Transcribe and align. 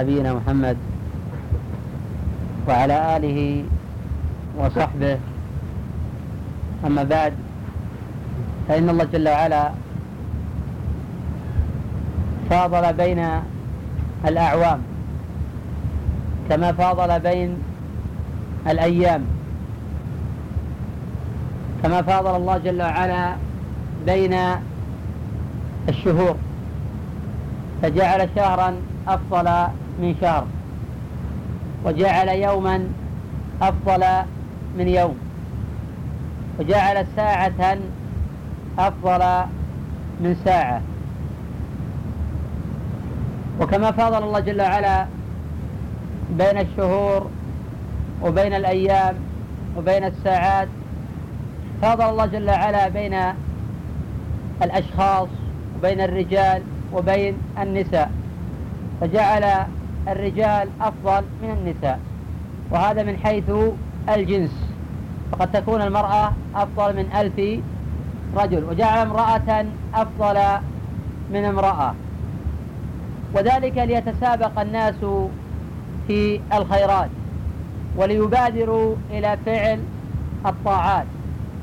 نبينا 0.00 0.32
محمد 0.34 0.76
وعلى 2.68 3.16
آله 3.16 3.64
وصحبه. 4.58 5.18
أما 6.86 7.02
بعد 7.02 7.32
فإن 8.68 8.88
الله 8.90 9.04
جل 9.04 9.28
وعلا 9.28 9.70
فاضل 12.50 12.92
بين 12.92 13.28
الأعوام 14.26 14.80
كما 16.48 16.72
فاضل 16.72 17.20
بين 17.20 17.56
الأيام 18.66 19.24
كما 21.82 22.02
فاضل 22.02 22.36
الله 22.36 22.58
جل 22.58 22.82
وعلا 22.82 23.34
بين 24.06 24.34
الشهور 25.88 26.36
فجعل 27.82 28.28
شهرا 28.36 28.74
أفضل 29.08 29.48
من 30.00 30.14
شهر. 30.20 30.46
وجعل 31.84 32.28
يوما 32.28 32.88
أفضل 33.62 34.04
من 34.78 34.88
يوم. 34.88 35.18
وجعل 36.58 37.06
ساعة 37.16 37.78
أفضل 38.78 39.44
من 40.20 40.36
ساعة. 40.44 40.80
وكما 43.60 43.90
فاضل 43.90 44.22
الله 44.22 44.40
جل 44.40 44.60
وعلا 44.60 45.06
بين 46.30 46.58
الشهور 46.58 47.30
وبين 48.22 48.54
الأيام 48.54 49.14
وبين 49.76 50.04
الساعات. 50.04 50.68
فاضل 51.82 52.04
الله 52.04 52.26
جل 52.26 52.50
وعلا 52.50 52.88
بين 52.88 53.16
الأشخاص 54.62 55.28
وبين 55.78 56.00
الرجال 56.00 56.62
وبين 56.92 57.34
النساء. 57.58 58.10
فجعل 59.00 59.66
الرجال 60.08 60.68
أفضل 60.80 61.24
من 61.42 61.50
النساء 61.50 62.00
وهذا 62.70 63.02
من 63.02 63.16
حيث 63.16 63.50
الجنس. 64.08 64.70
فقد 65.32 65.52
تكون 65.52 65.82
المرأة 65.82 66.32
أفضل 66.54 66.96
من 66.96 67.06
ألف 67.16 67.60
رجل 68.36 68.64
وجعل 68.64 68.98
امرأة 68.98 69.66
أفضل 69.94 70.40
من 71.32 71.44
امرأة. 71.44 71.94
وذلك 73.34 73.78
ليتسابق 73.78 74.60
الناس 74.60 74.94
في 76.06 76.40
الخيرات 76.52 77.10
وليبادروا 77.96 78.96
إلى 79.10 79.38
فعل 79.46 79.80
الطاعات. 80.46 81.06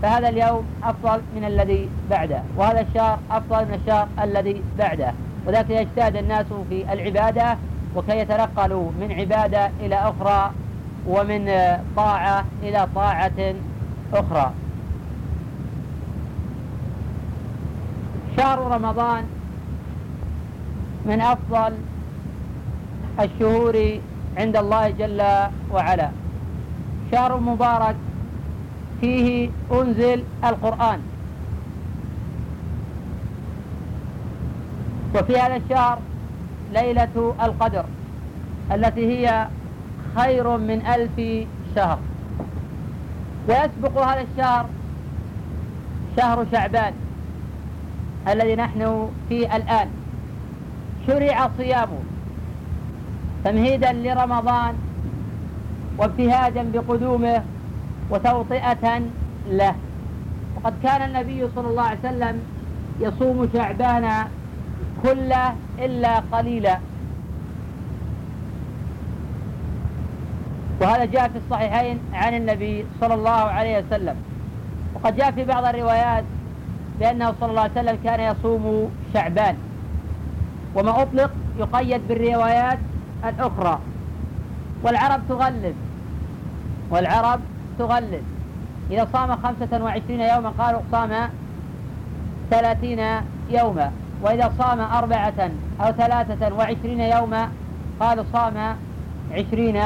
فهذا 0.01 0.29
اليوم 0.29 0.65
أفضل 0.83 1.21
من 1.35 1.43
الذي 1.43 1.89
بعده 2.09 2.41
وهذا 2.57 2.81
الشهر 2.81 3.19
أفضل 3.31 3.65
من 3.65 3.73
الشهر 3.73 4.07
الذي 4.23 4.61
بعده. 4.79 5.13
وذلك 5.47 5.69
يجتهد 5.69 6.15
الناس 6.15 6.45
في 6.69 6.93
العبادة 6.93 7.57
وكي 7.97 8.17
يتنقلوا 8.19 8.91
من 9.01 9.11
عبادة 9.11 9.71
إلى 9.79 9.95
أخرى 9.95 10.51
ومن 11.07 11.51
طاعة 11.95 12.45
إلى 12.63 12.87
طاعة 12.95 13.55
أخرى. 14.13 14.51
شهر 18.37 18.59
رمضان 18.59 19.23
من 21.05 21.21
أفضل 21.21 21.73
الشهور 23.19 23.99
عند 24.37 24.57
الله 24.57 24.89
جل 24.89 25.23
وعلا. 25.73 26.09
شهر 27.11 27.39
مبارك 27.39 27.95
فيه 29.01 29.49
أنزل 29.71 30.23
القرآن. 30.43 30.99
وفي 35.15 35.37
هذا 35.37 35.55
الشهر 35.55 35.99
ليلة 36.73 37.35
القدر 37.43 37.85
التي 38.71 39.05
هي 39.07 39.47
خير 40.15 40.57
من 40.57 40.85
ألف 40.85 41.47
شهر. 41.75 41.99
ويسبق 43.49 44.03
هذا 44.03 44.25
الشهر 44.31 44.65
شهر 46.17 46.45
شعبان 46.51 46.93
الذي 48.27 48.55
نحن 48.55 49.09
فيه 49.29 49.55
الآن. 49.55 49.87
شرع 51.07 51.49
صيامه 51.57 51.99
تمهيدا 53.45 53.91
لرمضان 53.93 54.73
وابتهاجا 55.97 56.71
بقدومه 56.73 57.43
وتوطئة 58.09 59.01
له. 59.49 59.75
وقد 60.55 60.73
كان 60.83 61.01
النبي 61.01 61.47
صلى 61.55 61.67
الله 61.67 61.83
عليه 61.83 61.99
وسلم 61.99 62.41
يصوم 62.99 63.49
شعبان 63.53 64.27
كله 65.07 65.55
إلا 65.79 66.19
قليلا. 66.31 66.77
وهذا 70.81 71.05
جاء 71.05 71.27
في 71.29 71.37
الصحيحين 71.37 71.99
عن 72.13 72.33
النبي 72.33 72.85
صلى 73.01 73.13
الله 73.13 73.31
عليه 73.31 73.83
وسلم. 73.83 74.15
وقد 74.95 75.15
جاء 75.15 75.31
في 75.31 75.43
بعض 75.43 75.65
الروايات 75.65 76.23
بأنه 76.99 77.33
صلى 77.39 77.49
الله 77.49 77.61
عليه 77.61 77.71
وسلم 77.71 77.97
كان 78.03 78.19
يصوم 78.19 78.91
شعبان. 79.13 79.55
وما 80.75 81.01
أطلق 81.01 81.31
يقيد 81.59 82.01
بالروايات 82.07 82.79
الأخرى. 83.25 83.79
والعرب 84.83 85.21
تغلب. 85.29 85.75
والعرب 86.89 87.39
تغلب. 87.79 88.23
إذا 88.91 89.07
صام 89.13 89.35
خمسة 89.35 89.83
وعشرين 89.83 90.21
يوما 90.21 90.49
قالوا 90.49 90.81
صام 90.91 91.29
ثلاثين 92.51 92.99
يوما. 93.49 93.91
وإذا 94.21 94.53
صام 94.57 94.79
أربعة 94.79 95.51
أو 95.81 95.91
ثلاثة 95.91 96.55
وعشرين 96.55 96.99
يوما 96.99 97.49
قالوا 97.99 98.23
صام 98.33 98.75
عشرين 99.31 99.81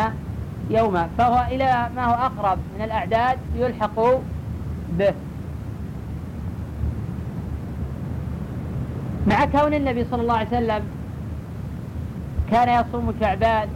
يوما 0.70 1.10
فهو 1.18 1.46
إلى 1.52 1.90
ما 1.96 2.06
هو 2.06 2.14
أقرب 2.14 2.58
من 2.78 2.84
الأعداد 2.86 3.38
يلحق 3.56 4.00
به. 5.00 5.14
مع 9.28 9.46
كون 9.46 9.74
النبي 9.74 10.06
صلى 10.12 10.22
الله 10.22 10.34
عليه 10.34 10.48
وسلم 10.48 10.84
كان 12.52 12.70
يصوم 12.70 13.14
شعبان 13.20 13.68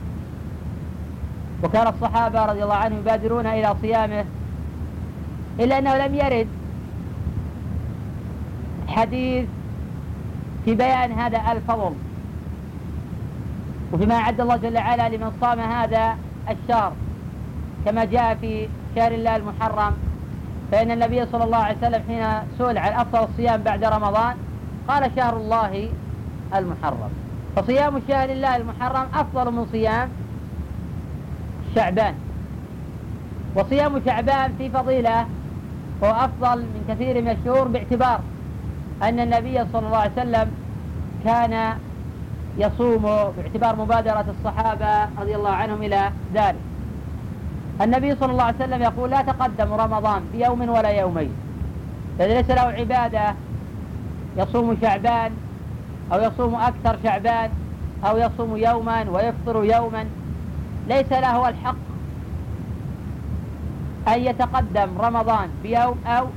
وكان 1.64 1.88
الصحابة 1.88 2.46
رضي 2.46 2.64
الله 2.64 2.76
عنهم 2.76 3.00
يبادرون 3.00 3.46
إلى 3.46 3.76
صيامه 3.82 4.26
إلا 5.60 5.78
أنه 5.78 5.98
لم 5.98 6.16
يرد 6.16 6.48
حديث 8.88 9.46
في 10.66 10.76
بيان 10.76 11.12
هذا 11.12 11.52
الفضل. 11.52 11.94
وفيما 13.94 14.16
أعد 14.16 14.42
الله 14.42 14.56
جل 14.56 14.78
وعلا 14.78 15.09
لمن 15.09 15.31
صام 15.42 15.59
هذا 15.59 16.16
الشهر 16.50 16.94
كما 17.86 18.06
جاء 18.06 18.36
في 18.36 18.68
شهر 18.96 19.12
الله 19.12 19.36
المحرم 19.36 19.94
فإن 20.72 20.92
النبي 20.92 21.26
صلى 21.26 21.44
الله 21.44 21.58
عليه 21.58 21.78
وسلم 21.78 22.03
حين 22.08 22.26
سئل 22.58 22.78
عن 22.78 22.94
أفضل 22.94 23.24
الصيام 23.24 23.62
بعد 23.62 23.84
رمضان 23.84 24.36
قال 24.88 25.12
شهر 25.16 25.38
الله 25.38 25.90
المحرم. 26.56 27.09
فصيام 27.56 28.02
شهر 28.08 28.30
الله 28.30 28.56
المحرم 28.56 29.08
أفضل 29.14 29.52
من 29.52 29.66
صيام 29.72 30.09
شعبان. 31.76 32.14
وصيام 33.56 34.02
شعبان 34.06 34.53
في 34.58 34.70
فضيلة 34.70 35.26
هو 36.03 36.12
أفضل 36.12 36.59
من 36.62 36.86
كثير 36.90 37.22
من 37.22 37.30
الشهور 37.30 37.68
باعتبار 37.68 38.20
أن 39.04 39.20
النبي 39.20 39.66
صلى 39.74 39.88
الله 39.88 39.98
عليه 39.98 40.12
وسلم 40.12 40.52
كان 41.26 41.78
يصوم 42.58 43.02
باعتبار 43.38 43.76
مبادرة 43.76 44.26
الصحابة 44.40 45.06
رضي 45.22 45.36
الله 45.36 45.50
عنهم 45.50 45.84
إلى 45.84 46.12
ذلك. 46.34 46.56
النبي 47.82 48.16
صلى 48.16 48.32
الله 48.32 48.44
عليه 48.44 48.56
وسلم 48.56 48.82
يقول 48.82 49.10
لا 49.10 49.22
تقدم 49.22 49.74
رمضان 49.74 50.22
بيوم 50.34 50.70
ولا 50.70 50.90
يومين. 50.90 51.32
الذي 52.20 52.34
ليس 52.34 52.50
له 52.50 52.62
عبادة 52.62 53.36
يصوم 54.38 54.78
شعبان 54.82 55.32
أو 56.14 56.20
يصوم 56.20 56.56
أكثر 56.56 56.98
شعبان 57.04 57.50
أو 58.06 58.18
يصوم 58.18 58.58
يوما 58.58 59.06
ويفطر 59.10 59.64
يوما. 59.64 60.06
ليس 60.88 61.12
له 61.12 61.50
الحق 61.50 61.76
أن 64.08 64.20
يتقدم 64.20 64.90
رمضان 65.00 65.50
بيوم 65.64 65.98
أو 66.08 66.28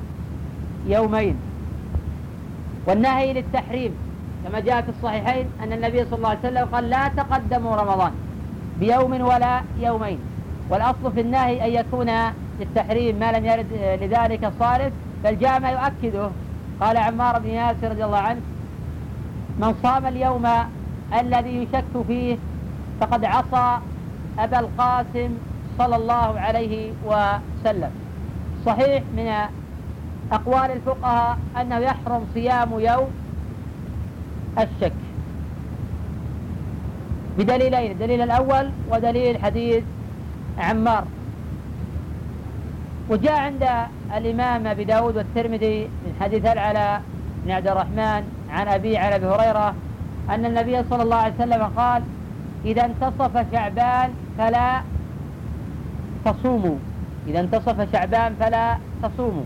يومين. 0.86 1.47
والنهي 2.88 3.32
للتحريم 3.32 3.92
كما 4.44 4.60
جاء 4.60 4.82
في 4.82 4.88
الصحيحين 4.88 5.46
أن 5.62 5.72
النبي 5.72 6.04
صلى 6.04 6.16
الله 6.16 6.28
عليه 6.28 6.38
وسلم 6.38 6.64
قال 6.72 6.90
لا 6.90 7.08
تقدموا 7.08 7.76
رمضان 7.76 8.12
بيوم 8.80 9.12
ولا 9.20 9.62
يومين 9.80 10.18
والأصل 10.70 11.12
في 11.14 11.20
النهي 11.20 11.64
أن 11.64 11.84
يكون 11.84 12.10
للتحريم 12.60 13.18
ما 13.18 13.32
لم 13.32 13.44
يرد 13.44 13.66
لذلك 14.02 14.52
صارف 14.60 14.92
بل 15.24 15.38
جاء 15.38 15.60
ما 15.60 15.70
يؤكده. 15.70 16.30
قال 16.80 16.96
عمار 16.96 17.38
بن 17.38 17.48
ياسر 17.48 17.90
رضي 17.90 18.04
الله 18.04 18.18
عنه 18.18 18.40
من 19.58 19.74
صام 19.82 20.06
اليوم 20.06 20.46
الذي 21.20 21.62
يشك 21.62 22.04
فيه 22.06 22.36
فقد 23.00 23.24
عصى 23.24 23.78
أبا 24.38 24.58
القاسم 24.60 25.30
صلى 25.78 25.96
الله 25.96 26.40
عليه 26.40 26.92
وسلم 27.06 27.90
صحيح 28.66 29.02
من 29.16 29.48
أقوال 30.32 30.70
الفقهاء 30.70 31.38
أنه 31.60 31.78
يحرم 31.78 32.26
صيام 32.34 32.80
يوم 32.80 33.10
الشك. 34.58 34.92
بدليلين 37.38 37.90
الدليل 37.90 38.20
الأول 38.20 38.70
ودليل 38.90 39.38
حديث 39.42 39.84
عمار. 40.58 41.04
وجاء 43.10 43.38
عند 43.38 43.68
الإمام 44.16 44.66
أبي 44.66 44.84
داود 44.84 45.16
والترمذي 45.16 45.80
من 45.84 46.12
حديث 46.20 46.44
العلاء 46.46 47.02
بن 47.44 47.50
عبد 47.50 47.68
الرحمن 47.68 48.22
عن 48.50 48.68
أبي 48.68 48.96
عن 48.96 49.12
أبي 49.12 49.26
هريرة 49.26 49.74
أن 50.30 50.46
النبي 50.46 50.84
صلى 50.90 51.02
الله 51.02 51.16
عليه 51.16 51.34
وسلم 51.34 51.62
قال 51.76 52.02
إذا 52.64 52.84
انتصف 52.84 53.52
شعبان 53.52 54.10
فلا 54.38 54.82
تصوموا. 56.24 56.76
إذا 57.28 57.40
انتصف 57.40 57.92
شعبان 57.92 58.34
فلا 58.40 58.78
تصوموا. 59.02 59.44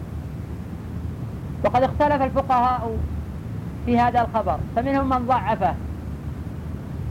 وقد 1.64 1.82
اختلف 1.82 2.23
الفقهاء 2.23 2.97
في 3.87 3.99
هذا 3.99 4.20
الخبر 4.20 4.59
فمنهم 4.76 5.09
من 5.09 5.26
ضعفه. 5.26 5.75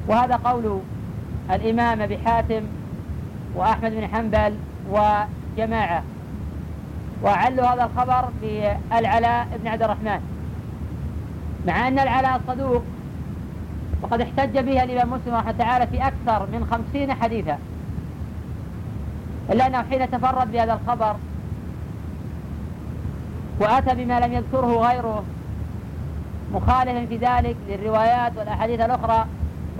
وهذا 0.07 0.35
قول 0.35 0.79
الإمام 1.51 2.01
أبي 2.01 2.17
حاتم 2.17 2.61
وأحمد 3.55 3.91
بن 3.91 4.07
حنبل 4.07 4.55
وجماعة. 4.89 6.03
وعلوا 7.23 7.65
هذا 7.65 7.83
الخبر 7.83 8.29
بالعلاء 8.41 9.47
بن 9.63 9.67
عبد 9.67 9.83
الرحمن. 9.83 10.19
مع 11.67 11.87
أن 11.87 11.99
العلاء 11.99 12.41
صدوق 12.47 12.83
وقد 14.01 14.21
احتج 14.21 14.59
به 14.59 14.83
الإمام 14.83 15.09
مسلم 15.09 15.35
رحمه 15.35 15.51
تعالى 15.51 15.87
في 15.87 15.97
أكثر 16.07 16.47
من 16.53 16.67
خمسين 16.71 17.13
حديثا. 17.13 17.57
إلا 19.49 19.67
أنه 19.67 19.83
حين 19.89 20.11
تفرد 20.11 20.51
بهذا 20.51 20.73
الخبر 20.73 21.15
وأتى 23.61 23.95
بما 23.95 24.19
لم 24.19 24.33
يذكره 24.33 24.87
غيره. 24.87 25.23
مخالفا 26.53 27.05
في 27.05 27.17
ذلك 27.17 27.55
للروايات 27.69 28.37
والأحاديث 28.37 28.79
الأخرى 28.79 29.25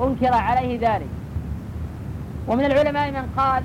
أنكر 0.02 0.34
عليه 0.34 0.90
ذلك. 0.90 1.08
ومن 2.48 2.66
العلماء 2.66 3.12
من 3.12 3.30
قال 3.38 3.64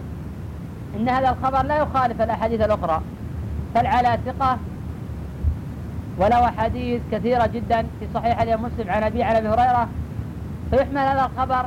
إن 0.97 1.09
هذا 1.09 1.31
الخبر 1.31 1.63
لا 1.63 1.77
يخالف 1.77 2.23
الأحاديث 2.23 2.61
الأخرى 2.61 3.01
فالعلى 3.75 4.19
ثقة 4.27 4.59
وله 6.19 6.49
أحاديث 6.49 7.03
كثيرة 7.13 7.47
جدا 7.47 7.83
في 7.83 8.07
صحيح 8.15 8.41
الإمام 8.41 8.71
مسلم 8.73 8.91
عن 8.91 9.03
أبي 9.03 9.23
عن 9.23 9.37
أبي 9.37 9.49
هريرة. 9.49 9.89
فيحمل 10.71 10.99
هذا 10.99 11.31
الخبر 11.33 11.67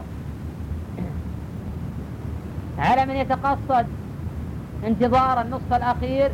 على 2.79 3.05
من 3.05 3.15
يتقصد 3.15 3.85
انتظار 4.87 5.41
النصف 5.41 5.73
الأخير 5.73 6.31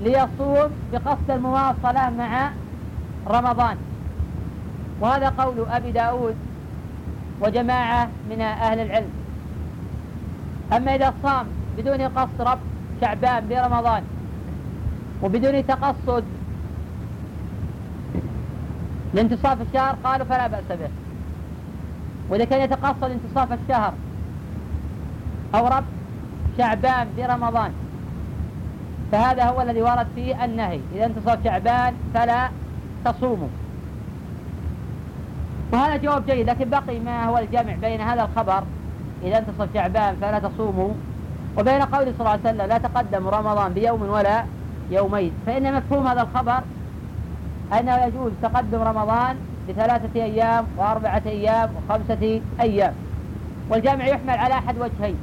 ليصوم 0.00 0.70
بقصد 0.92 1.30
المواصلة 1.30 2.10
مع 2.10 2.50
رمضان. 3.28 3.76
وهذا 5.00 5.28
قول 5.28 5.66
أبي 5.70 5.92
داود 5.92 6.36
وجماعة 7.40 8.08
من 8.30 8.40
أهل 8.40 8.80
العلم. 8.80 9.10
أما 10.72 10.94
إذا 10.94 11.14
صام 11.22 11.46
بدون 11.78 12.00
قصد 12.00 12.40
ربط 12.40 12.58
شعبان 13.00 13.48
برمضان 13.48 14.02
وبدون 15.22 15.66
تقصد 15.66 16.24
لانتصاف 19.14 19.58
الشهر 19.68 19.96
قالوا 20.04 20.26
فلا 20.26 20.46
بأس 20.46 20.68
به. 20.70 20.88
وإذا 22.28 22.44
كان 22.44 22.60
يتقصد 22.60 23.04
انتصاف 23.04 23.52
الشهر 23.52 23.92
أو 25.54 25.66
ربط 25.66 25.84
شعبان 26.58 27.08
برمضان 27.18 27.72
فهذا 29.12 29.44
هو 29.44 29.60
الذي 29.60 29.82
ورد 29.82 30.06
فيه 30.14 30.44
النهي. 30.44 30.80
إذا 30.94 31.06
انتصف 31.06 31.44
شعبان 31.44 31.94
فلا 32.14 32.48
تصوموا. 33.04 33.48
وهذا 35.72 35.96
جواب 35.96 36.26
جيد 36.26 36.50
لكن 36.50 36.70
بقي 36.70 36.98
ما 36.98 37.24
هو 37.24 37.38
الجمع 37.38 37.72
بين 37.80 38.00
هذا 38.00 38.22
الخبر. 38.22 38.62
إذا 39.22 39.38
انتصف 39.38 39.74
شعبان 39.74 40.16
فلا 40.20 40.38
تصوموا. 40.38 40.92
وبين 41.58 41.82
قول 41.82 42.04
صلى 42.04 42.20
الله 42.20 42.30
عليه 42.30 42.40
وسلم 42.40 42.62
لا 42.62 42.78
تقدم 42.78 43.28
رمضان 43.28 43.72
بيوم 43.72 44.02
ولا 44.02 44.44
يومين. 44.90 45.32
فإن 45.46 45.74
مفهوم 45.74 46.06
هذا 46.06 46.22
الخبر 46.22 46.60
أنه 47.78 47.96
يجوز 47.96 48.32
تقدم 48.42 48.82
رمضان 48.82 49.36
بثلاثة 49.68 50.22
أيام 50.22 50.66
وأربعة 50.76 51.22
أيام 51.26 51.70
وخمسة 51.76 52.40
أيام. 52.60 52.94
والجامع 53.70 54.06
يحمل 54.06 54.38
على 54.38 54.54
أحد 54.54 54.78
وجهين. 54.78 55.16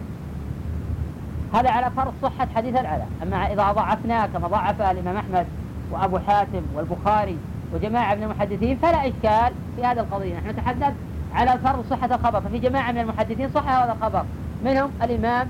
هذا 1.54 1.70
على 1.70 1.92
فرض 1.92 2.14
صحة 2.22 2.48
حديث 2.56 2.76
العلا. 2.76 3.06
أما 3.24 3.54
إذا 3.54 3.72
ضعفناه 3.72 4.26
كما 4.26 4.48
ضعفه 4.48 4.92
الإمام 4.92 5.18
أحمد 5.18 5.46
وأبو 5.92 6.20
حاتم 6.20 6.62
والبخاري 6.76 7.38
وجماعة 7.74 8.16
من 8.16 8.24
المحدثين 8.24 8.78
فلا 8.78 9.08
إشكال 9.08 9.54
في 9.76 9.86
هذه 9.86 10.00
القضية. 10.00 10.36
نحن 10.38 10.50
نتحدث 10.50 10.94
على 11.36 11.60
فرض 11.64 11.86
صحة 11.90 12.16
الخبر. 12.16 12.42
ففي 12.42 12.60
جماعة 12.60 12.92
من 12.92 12.98
المحدثين 12.98 13.50
صح 13.50 13.68
هذا 13.68 13.92
الخبر. 13.92 14.24
منهم 14.66 14.92
الإمام 15.04 15.48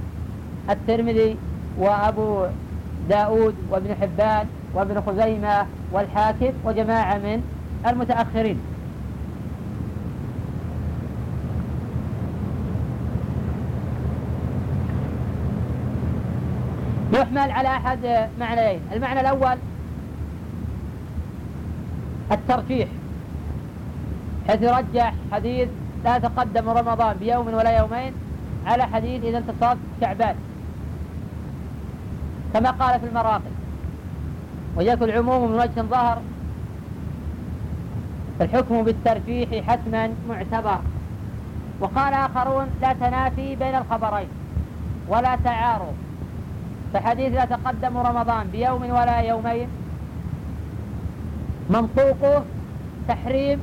الترمذي 0.70 1.38
وأبو 1.78 2.46
داود 3.10 3.56
وابن 3.70 3.96
حبان 4.02 4.48
وابن 4.74 5.02
خزيمة 5.02 5.66
والحاكم 5.92 6.52
وجماعة 6.66 7.18
من 7.18 7.44
المتأخرين. 7.88 8.60
يحمل 17.38 17.52
على 17.52 17.68
أحد 17.68 18.30
معنيين. 18.40 18.80
المعنى 18.94 19.22
الأول 19.22 19.58
الترجيح 22.32 22.88
حيث 24.48 24.62
يرجح 24.62 25.14
حديث 25.32 25.70
لا 26.04 26.18
تقدم 26.18 26.70
رمضان 26.70 27.18
بيوم 27.18 27.48
ولا 27.48 27.78
يومين 27.78 28.14
على 28.66 28.84
حديث 28.84 29.24
إذا 29.24 29.38
انتصف 29.38 29.78
شعبان. 30.02 30.36
كما 32.54 32.72
قال 32.72 33.00
في 33.00 33.06
المراقب. 33.06 33.52
ويكون 34.76 35.10
العموم 35.10 35.52
من 35.52 35.60
وجه 35.60 35.82
ظهر 35.82 36.22
الحكم 38.42 38.84
بالترجيح 38.84 39.50
حتما 39.68 40.10
معتبر. 40.30 40.80
وقال 41.80 42.14
آخرون 42.14 42.68
لا 42.82 42.94
تنافي 42.94 43.56
بين 43.56 43.76
الخبرين 43.76 44.28
ولا 45.08 45.36
تعارض. 45.44 46.07
فحديث 46.98 47.34
لا 47.34 47.46
تقدم 47.46 47.98
رمضان 47.98 48.48
بيوم 48.48 48.82
ولا 48.82 49.20
يومين. 49.20 49.68
منطوقه 51.70 52.44
تحريم 53.08 53.60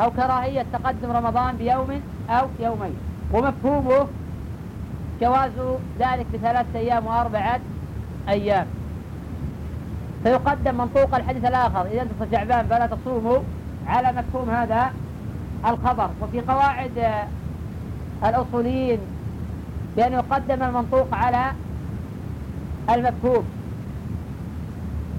أو 0.00 0.10
كراهية 0.10 0.66
تقدم 0.72 1.10
رمضان 1.12 1.56
بيوم 1.56 2.00
أو 2.30 2.46
يومين. 2.60 2.94
ومفهومه 3.32 4.06
جواز 5.20 5.50
ذلك 5.98 6.26
بثلاثة 6.34 6.78
أيام 6.78 7.06
وأربعة 7.06 7.60
أيام. 8.28 8.66
فيقدم 10.22 10.74
منطوق 10.74 11.14
الحديث 11.14 11.44
الآخر. 11.44 11.86
إذا 11.86 12.02
انتصف 12.02 12.32
شعبان 12.32 12.66
فلا 12.66 12.86
تصوموا 12.86 13.38
على 13.86 14.12
مفهوم 14.12 14.50
هذا 14.50 14.92
الخبر. 15.66 16.10
وفي 16.22 16.40
قواعد 16.40 17.26
الأصوليين 18.24 18.98
بأن 19.96 20.12
يقدم 20.12 20.62
المنطوق 20.62 21.14
على 21.14 21.52
المفهوم 22.90 23.44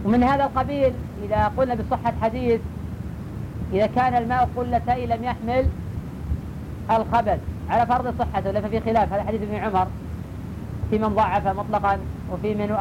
ومن 0.05 0.23
هذا 0.23 0.45
القبيل 0.45 0.93
إذا 1.23 1.51
قلنا 1.57 1.75
بصحة 1.75 2.13
حديث 2.21 2.61
إذا 3.73 3.85
كان 3.85 4.15
الماء 4.15 4.49
قلتين 4.57 5.09
لم 5.09 5.23
يحمل 5.23 5.65
الخبث 6.91 7.39
على 7.69 7.85
فرض 7.85 8.15
صحته 8.19 8.49
ولا 8.49 8.61
في 8.61 8.79
خلاف 8.79 9.13
هذا 9.13 9.23
حديث 9.23 9.41
ابن 9.41 9.55
عمر. 9.55 9.87
في 10.89 10.97
من 10.97 11.07
ضعف 11.07 11.47
مطلقا 11.47 11.99
وفي 12.31 12.55
من 12.55 12.71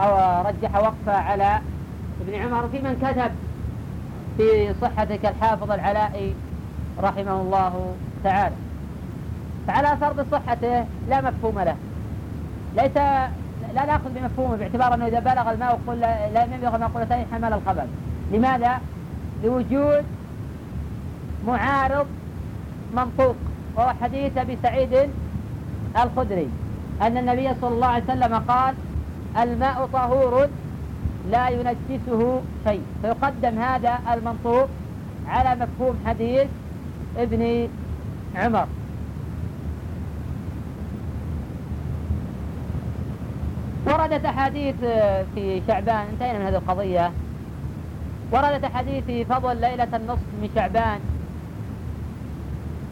رجح 0.47 0.76
وقفة 0.76 1.12
على 1.12 1.61
ابن 2.21 2.35
عمر 2.35 2.64
وفي 2.64 2.79
من 2.79 2.97
كتب 3.03 3.31
في 4.37 4.75
صحته 4.81 5.17
كالحافظ 5.17 5.71
العلائي 5.71 6.35
رحمه 7.03 7.41
الله 7.41 7.95
تعالى. 8.25 8.55
فعلى 9.67 9.97
فرض 9.97 10.26
صحته 10.33 10.85
لا 11.09 11.21
مفهوم 11.21 11.59
له. 11.61 11.76
ليس 12.76 12.99
لا 13.75 13.87
نأخذ 13.87 14.11
بمفهومه 14.14 14.57
باعتبار 14.57 14.95
أنه 14.95 15.07
إذا 15.07 15.21
بلغ 15.21 15.50
الماء 15.50 15.81
قل 15.87 16.00
لا 16.00 16.45
يبلغ 16.45 16.78
ما 16.78 16.87
قلتين 16.87 17.26
حمل 17.33 17.52
الخبر 17.52 17.85
لماذا؟ 18.33 18.81
لوجود 19.45 20.04
معارض 21.47 22.07
منطوق 22.97 23.37
وهو 23.76 23.93
حديث 24.02 24.38
أبي 24.38 24.59
سعيد 24.62 25.11
الخدري 26.02 26.49
أن 27.02 27.16
النبي 27.19 27.49
صلى 27.61 27.75
الله 27.75 27.87
عليه 27.87 28.04
وسلم 28.04 28.35
قال 28.35 28.75
الماء 29.43 29.88
طهور 29.93 30.49
لا 31.31 31.49
ينجسه 31.49 32.40
شيء. 32.66 32.83
فيقدم 33.02 33.59
هذا 33.59 33.99
المنطوق 34.12 34.69
على 35.28 35.66
مفهوم 35.66 35.99
حديث 36.07 36.47
ابن 37.16 37.69
عمر. 38.37 38.66
وردت 44.04 44.25
أحاديث 44.25 44.75
في 45.34 45.62
شعبان. 45.66 46.06
انتهينا 46.12 46.38
من 46.38 46.46
هذه 46.46 46.56
القضية. 46.56 47.12
وردت 48.32 48.64
أحاديث 48.64 49.04
في 49.04 49.25
فضل 49.25 49.56
ليلة 49.56 49.96
النصف 49.96 50.26
من 50.42 50.50
شعبان 50.54 51.00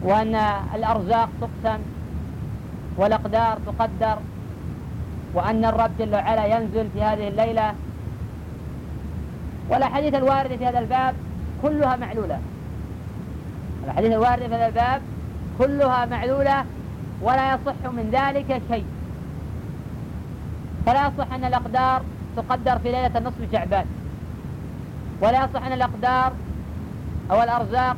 وأن 0.03 0.35
الأرزاق 0.75 1.29
تقسم 1.41 1.79
والأقدار 2.97 3.57
تقدر 3.65 4.17
وأن 5.33 5.65
الرب 5.65 5.91
جل 5.99 6.15
وعلا 6.15 6.45
ينزل 6.45 6.89
في 6.93 7.01
هذه 7.03 7.27
الليلة. 7.27 7.73
والأحاديث 9.69 10.13
الواردة 10.15 10.57
في 10.57 10.65
هذا 10.65 10.79
الباب 10.79 11.15
كلها 11.61 11.95
معلولة. 11.95 12.39
الأحاديث 13.83 14.11
الواردة 14.11 14.47
في 14.47 14.55
هذا 14.55 14.67
الباب 14.67 15.01
كلها 15.59 16.05
معلولة 16.05 16.65
ولا 17.21 17.53
يصح 17.53 17.91
من 17.91 18.09
ذلك 18.11 18.61
شيء. 18.71 18.85
فلا 20.85 21.07
يصح 21.07 21.33
أن 21.33 21.43
الأقدار 21.43 22.01
تقدر 22.37 22.79
في 22.79 22.91
ليلة 22.91 23.17
النصف 23.17 23.51
شعبان. 23.51 23.85
ولا 25.21 25.45
يصح 25.45 25.65
أن 25.65 25.71
الأقدار 25.71 26.33
أو 27.31 27.43
الأرزاق 27.43 27.97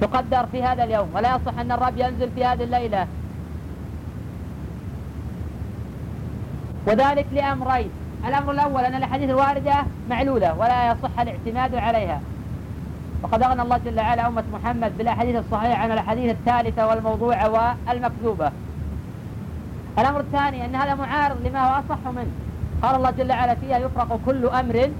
تقدر 0.00 0.46
في 0.46 0.62
هذا 0.62 0.84
اليوم. 0.84 1.08
ولا 1.14 1.36
يصح 1.36 1.58
أن 1.58 1.72
الرب 1.72 1.96
ينزل 1.96 2.30
في 2.34 2.44
هذه 2.44 2.64
الليلة. 2.64 3.06
وذلك 6.86 7.26
لأمرين. 7.32 7.90
الأمر 8.28 8.52
الأول 8.52 8.84
أن 8.84 8.94
الأحاديث 8.94 9.30
الواردة 9.30 9.74
معلولة 10.10 10.58
ولا 10.58 10.92
يصح 10.92 11.20
الاعتماد 11.20 11.74
عليها. 11.74 12.20
وقد 13.22 13.42
أغنى 13.42 13.62
الله 13.62 13.80
جل 13.84 14.00
وعلا 14.00 14.26
أمة 14.26 14.44
محمد 14.52 14.98
بالأحاديث 14.98 15.36
الصحيحة 15.36 15.82
عن 15.82 15.92
الأحاديث 15.92 16.30
الثالثة 16.30 16.86
والموضوعة 16.86 17.76
والمكذوبة. 17.88 18.50
الأمر 19.98 20.20
الثاني 20.20 20.64
أن 20.64 20.74
هذا 20.74 20.94
معارض 20.94 21.46
لما 21.46 21.60
هو 21.68 21.80
أصح 21.80 22.06
منه. 22.06 22.30
قال 22.82 22.96
الله 22.96 23.10
جل 23.10 23.30
وعلا 23.30 23.54
فيها 23.54 23.78
يفرق 23.78 24.20
كل 24.26 24.46
أمر 24.46 24.90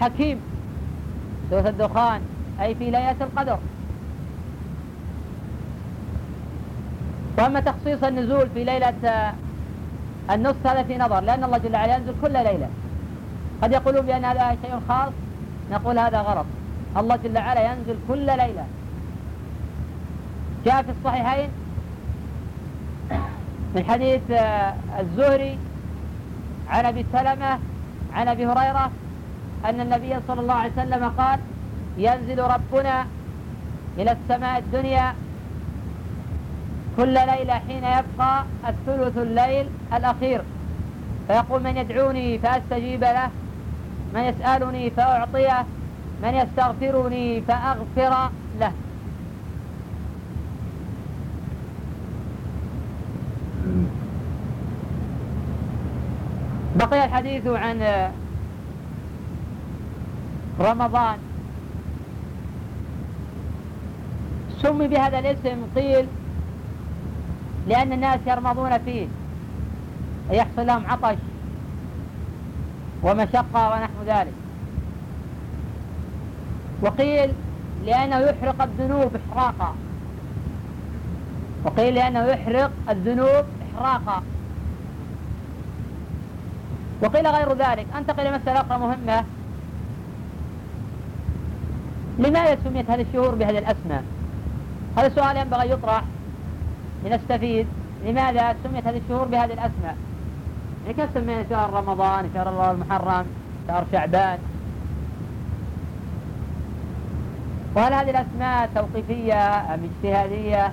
حكيم. 0.00 0.40
سورة 1.50 1.68
الدخان 1.68 2.20
أي 2.60 2.74
في 2.74 2.84
ليلة 2.84 3.16
القدر. 3.20 3.58
وأما 7.38 7.60
تخصيص 7.60 8.04
النزول 8.04 8.48
في 8.54 8.64
ليلة 8.64 8.94
النصف 10.30 10.66
هذا 10.66 10.82
في 10.82 10.98
نظر 10.98 11.20
لأن 11.20 11.44
الله 11.44 11.58
جل 11.58 11.74
وعلا 11.74 11.96
ينزل 11.96 12.14
كل 12.22 12.32
ليلة. 12.32 12.68
قد 13.62 13.72
يقولون 13.72 14.06
بأن 14.06 14.24
هذا 14.24 14.56
شيء 14.62 14.80
خاص 14.88 15.12
نقول 15.70 15.98
هذا 15.98 16.20
غلط 16.20 16.46
الله 16.96 17.16
جل 17.16 17.38
وعلا 17.38 17.72
ينزل 17.72 17.96
كل 18.08 18.26
ليلة. 18.26 18.64
جاء 20.64 20.82
في 20.82 20.90
الصحيحين 20.90 21.48
من 23.74 23.84
حديث 23.84 24.20
الزهري 25.00 25.58
عن 26.70 26.84
أبي 26.84 27.06
سلمة 27.12 27.58
عن 28.14 28.28
أبي 28.28 28.46
هريرة 28.46 28.90
أن 29.64 29.80
النبي 29.80 30.14
صلى 30.28 30.40
الله 30.40 30.54
عليه 30.54 30.72
وسلم 30.72 31.08
قال 31.18 31.40
ينزل 31.98 32.38
ربنا 32.38 33.06
إلى 33.98 34.12
السماء 34.12 34.58
الدنيا 34.58 35.14
كل 36.96 37.14
ليلة 37.14 37.54
حين 37.68 37.84
يبقى 37.84 38.44
الثلث 38.68 39.18
الليل 39.18 39.66
الأخير. 39.94 40.42
فيقول 41.28 41.62
من 41.62 41.76
يدعوني 41.76 42.38
فأستجيب 42.38 43.00
له 43.04 43.30
من 44.14 44.20
يسألني 44.20 44.90
فأعطيه 44.90 45.64
من 46.22 46.34
يستغفرني 46.34 47.40
فأغفر 47.40 48.30
له 48.60 48.72
بقي 56.82 57.04
الحديث 57.04 57.46
عن 57.46 58.10
رمضان. 60.60 61.18
سمي 64.62 64.88
بهذا 64.88 65.18
الاسم 65.18 65.62
قيل 65.76 66.06
لأن 67.68 67.92
الناس 67.92 68.20
يرمضون 68.26 68.78
فيه 68.78 69.06
يحصل 70.30 70.66
لهم 70.66 70.86
عطش 70.86 71.18
ومشقة 73.02 73.70
ونحو 73.70 74.02
ذلك. 74.06 74.32
وقيل 76.82 77.32
لأنه 77.84 78.18
يحرق 78.18 78.62
الذنوب 78.62 79.10
إحراقا. 79.16 79.74
وقيل 81.64 81.94
لأنه 81.94 82.24
يحرق 82.24 82.70
الذنوب 82.90 83.44
إحراقا. 83.76 84.22
وقيل 87.02 87.26
غير 87.26 87.52
ذلك. 87.52 87.86
أنتقل 87.98 88.20
إلى 88.20 88.38
مسألة 88.38 88.60
أخرى 88.60 88.78
مهمة. 88.78 89.24
لماذا 92.18 92.58
سميت 92.64 92.90
هذه 92.90 93.02
الشهور 93.02 93.34
بهذه 93.34 93.58
الأسماء؟ 93.58 94.04
هذا 94.96 95.06
السؤال 95.06 95.36
ينبغي 95.36 95.70
يطرح 95.70 96.02
لنستفيد 97.04 97.66
لماذا 98.04 98.56
سميت 98.64 98.86
هذه 98.86 99.00
الشهور 99.04 99.26
بهذه 99.26 99.52
الأسماء. 99.52 99.96
يعني 100.84 100.94
كيف 100.96 101.14
سمينا 101.14 101.44
شهر 101.50 101.72
رمضان 101.72 102.30
شهر 102.34 102.48
الله 102.48 102.70
المحرم 102.70 103.26
شهر 103.68 103.84
شعبان؟ 103.92 104.38
وهل 107.74 107.92
هذه 107.92 108.10
الأسماء 108.10 108.70
توقيفية 108.74 109.74
أم 109.74 109.80
اجتهادية؟ 109.90 110.72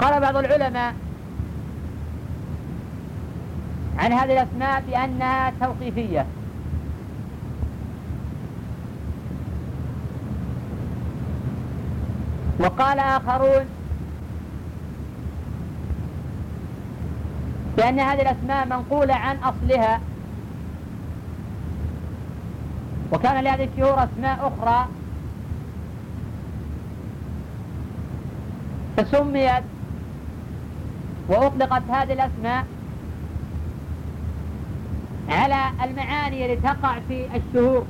قال 0.00 0.20
بعض 0.20 0.36
العلماء 0.36 0.94
عن 4.04 4.12
هذه 4.12 4.32
الأسماء 4.32 4.82
بأنها 4.88 5.52
توقيفية. 5.60 6.26
وقال 12.58 12.98
آخرون 12.98 13.64
بأن 17.76 18.00
هذه 18.00 18.22
الأسماء 18.22 18.66
منقولة 18.66 19.14
عن 19.14 19.36
أصلها. 19.36 20.00
وكان 23.12 23.44
لهذه 23.44 23.68
الشهور 23.72 24.04
أسماء 24.04 24.52
أخرى 24.52 24.86
فسميت 28.96 29.64
وأطلقت 31.28 31.82
هذه 31.90 32.12
الأسماء 32.12 32.64
على 35.28 35.70
المعاني 35.84 36.52
التي 36.52 36.62
تقع 36.62 36.98
في 37.08 37.26
الشهور. 37.36 37.84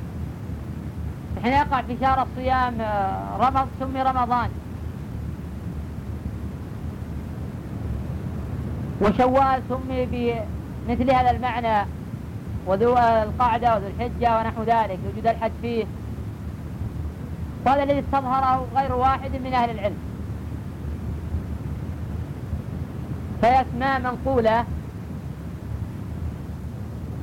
حين 1.42 1.52
يقع 1.52 1.82
في 1.82 1.96
شهر 2.00 2.22
الصيام 2.22 2.80
آه، 2.80 3.36
رمض 3.40 3.68
سمي 3.80 4.02
رمضان. 4.02 4.48
وشوال 9.00 9.62
سمي 9.68 10.06
بمثل 10.86 11.10
هذا 11.10 11.30
المعنى 11.30 11.86
وذو 12.66 12.98
القعدة 12.98 13.74
وذو 13.74 13.86
الحجة 13.86 14.38
ونحو 14.38 14.62
ذلك 14.62 14.98
وجود 15.12 15.26
الحج 15.26 15.52
فيه. 15.62 15.84
وهذا 17.66 17.82
الذي 17.82 17.98
استظهره 17.98 18.66
غير 18.76 18.94
واحد 18.94 19.30
من 19.44 19.54
أهل 19.54 19.70
العلم. 19.70 19.98
فهي 23.42 23.60
أسماء 23.60 24.00
منقولة 24.00 24.64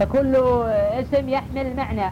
فكل 0.02 0.36
اسم 1.00 1.30
يحمل 1.30 1.76
معنى. 1.76 2.12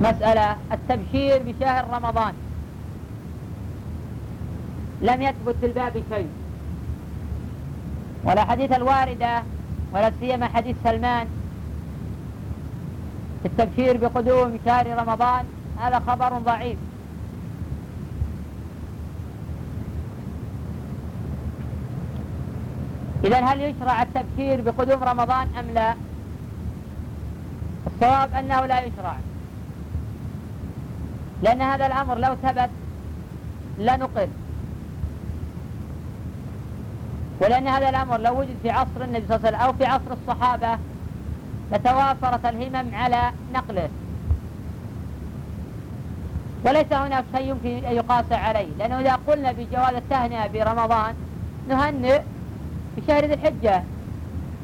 مسألة 0.00 0.56
التبشير 0.72 1.42
بشهر 1.42 1.84
رمضان. 1.90 2.34
لم 5.02 5.22
يثبت 5.22 5.56
في 5.60 5.66
الباب 5.66 6.02
شيء. 6.10 6.28
ولا 8.24 8.44
حديث 8.44 8.72
الواردة 8.72 9.42
ولا 9.92 10.12
سيما 10.20 10.48
حديث 10.48 10.76
سلمان. 10.84 11.26
التبشير 13.44 13.96
بقدوم 13.96 14.58
شهر 14.64 14.98
رمضان 14.98 15.44
هذا 15.78 15.98
خبر 15.98 16.38
ضعيف. 16.38 16.78
إذا 23.24 23.40
هل 23.40 23.60
يشرع 23.60 24.02
التبشير 24.02 24.60
بقدوم 24.60 25.04
رمضان 25.04 25.48
أم 25.58 25.74
لا؟ 25.74 25.94
الصواب 27.86 28.34
أنه 28.34 28.66
لا 28.66 28.80
يشرع. 28.80 29.16
لأن 31.42 31.62
هذا 31.62 31.86
الأمر 31.86 32.18
لو 32.18 32.34
ثبت 32.34 32.70
لنقل. 33.78 34.28
ولأن 37.40 37.68
هذا 37.68 37.88
الأمر 37.88 38.18
لو 38.18 38.40
وجد 38.40 38.56
في 38.62 38.70
عصر 38.70 39.04
النبي 39.04 39.24
صلى 39.28 39.36
الله 39.36 39.46
عليه 39.46 39.56
وسلم 39.56 39.60
أو 39.60 39.72
في 39.72 39.84
عصر 39.84 40.12
الصحابة 40.22 40.78
لتوافرت 41.72 42.44
الهمم 42.46 42.94
على 42.94 43.30
نقله. 43.54 43.88
وليس 46.64 46.92
هناك 46.92 47.24
شيء 47.36 47.48
يمكن 47.48 47.86
أن 47.86 47.94
يقاس 47.94 48.32
عليه. 48.32 48.68
لأنه 48.78 49.00
إذا 49.00 49.18
قلنا 49.26 49.52
بجواز 49.52 49.94
التهنئة 49.94 50.46
برمضان 50.46 51.14
نهنئ 51.68 52.22
في 52.96 53.02
شهر 53.08 53.24
ذي 53.24 53.34
الحجة 53.34 53.82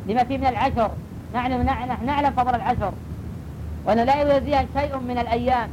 لما 0.07 0.25
فيه 0.25 0.39
من 0.39 0.47
العشر. 0.47 0.91
نعلم 1.35 1.63
نعلم 2.07 2.31
فضل 2.31 2.55
العشر. 2.55 2.93
وأنه 3.85 4.05
لا 4.05 4.23
يوازيها 4.23 4.65
شيء 4.77 4.99
من 4.99 5.19
الأيام 5.19 5.69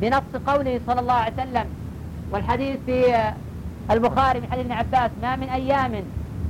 بنص 0.00 0.22
قوله 0.46 0.80
صلى 0.86 1.00
الله 1.00 1.14
عليه 1.14 1.34
وسلم. 1.34 1.64
والحديث 2.30 2.78
في 2.86 3.32
البخاري 3.90 4.40
من 4.40 4.46
حديث 4.52 4.64
ابن 4.64 4.72
عباس 4.72 5.10
ما 5.22 5.36
من 5.36 5.48
أيام 5.48 6.04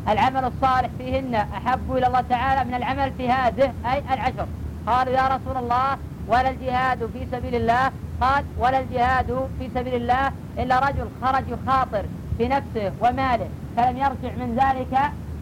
العمل 0.08 0.44
الصالح 0.44 0.88
فيهن 0.98 1.34
أحب 1.34 1.96
إلى 1.96 2.06
الله 2.06 2.20
تعالى 2.20 2.68
من 2.68 2.74
العمل 2.74 3.12
في 3.18 3.30
هذه 3.30 3.72
أي 3.86 3.98
العشر. 3.98 4.46
قالوا 4.86 5.12
يا 5.12 5.26
رسول 5.26 5.56
الله 5.56 5.96
ولا 6.28 6.50
الجهاد 6.50 7.10
في 7.12 7.26
سبيل 7.32 7.54
الله. 7.54 7.90
قال 8.20 8.44
ولا 8.58 8.80
الجهاد 8.80 9.48
في 9.58 9.70
سبيل 9.74 9.94
الله 9.94 10.32
إلا 10.58 10.78
رجل 10.78 11.08
خرج 11.22 11.44
يخاطر 11.48 12.04
بنفسه 12.38 12.92
وماله. 13.00 13.48
فلم 13.78 13.96
يرجع 13.96 14.36
من 14.36 14.58
ذلك 14.62 15.00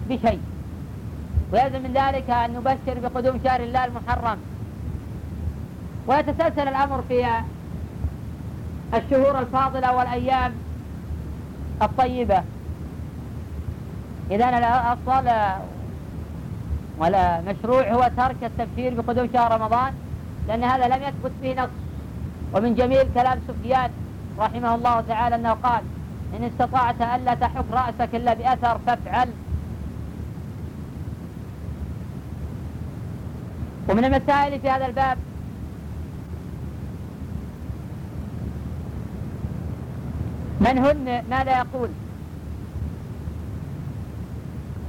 بشيء. 0.08 0.40
ويلزم 1.52 1.82
من 1.82 1.92
ذلك 1.94 2.30
أن 2.30 2.54
نبشر 2.54 3.00
بقدوم 3.00 3.40
شهر 3.44 3.60
الله 3.60 3.84
المحرم. 3.84 4.38
ويتسلسل 6.06 6.68
الأمر 6.68 7.02
في 7.08 7.26
الشهور 8.94 9.38
الفاضلة 9.38 9.96
والأيام 9.96 10.52
الطيبة. 11.82 12.42
إذا 14.30 14.48
الأفضل 14.48 15.32
ولا 16.98 17.40
مشروع 17.40 17.92
هو 17.92 18.10
ترك 18.16 18.36
التبشير 18.42 19.00
بقدوم 19.00 19.28
شهر 19.32 19.60
رمضان 19.60 19.92
لأن 20.48 20.64
هذا 20.64 20.96
لم 20.96 21.02
يثبت 21.02 21.32
به 21.42 21.62
نص. 21.62 21.70
ومن 22.54 22.74
جميل 22.74 23.06
كلام 23.14 23.38
سفيان 23.48 23.90
رحمه 24.38 24.74
الله 24.74 25.00
تعالى 25.00 25.34
أنه 25.34 25.52
قال 25.52 25.82
إن 26.34 26.44
استطعت 26.44 27.00
ألا 27.00 27.34
تحك 27.34 27.64
رأسك 27.72 28.14
إلا 28.14 28.34
بأثر 28.34 28.78
فافعل. 28.86 29.28
ومن 33.88 34.04
المسائل 34.04 34.60
في 34.60 34.70
هذا 34.70 34.86
الباب 34.86 35.18
من 40.60 40.78
هن؟ 40.78 41.22
ماذا 41.30 41.58
يقول. 41.58 41.88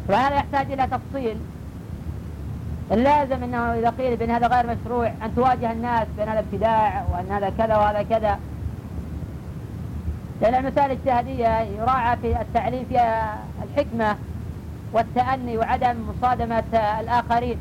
وهذا 0.10 0.36
يحتاج 0.36 0.72
إلى 0.72 0.88
تفصيل. 0.88 1.38
اللازم 2.92 3.44
أنه 3.44 3.74
إذا 3.74 3.90
قيل 3.90 4.16
بأن 4.18 4.32
هذا 4.32 4.48
غير 4.48 4.76
مشروع 4.76 5.08
أن 5.08 5.36
تواجه 5.36 5.72
الناس 5.72 6.08
بأن 6.18 6.30
هذا 6.30 6.40
ابتداع 6.40 7.06
وأن 7.12 7.32
هذا 7.32 7.50
كذا 7.58 7.78
وهذا 7.78 8.04
كذا. 8.04 8.40
لأن 10.42 10.56
المسائل 10.56 10.92
الاجتهادية 10.92 11.60
يراعى 11.60 12.18
في 12.18 12.42
التعليم 12.42 12.86
فيها 12.90 13.38
الحكمة 13.64 14.16
والتأني 14.94 15.58
وعدم 15.58 15.96
مصادمة 16.10 16.64
الآخرين. 17.00 17.58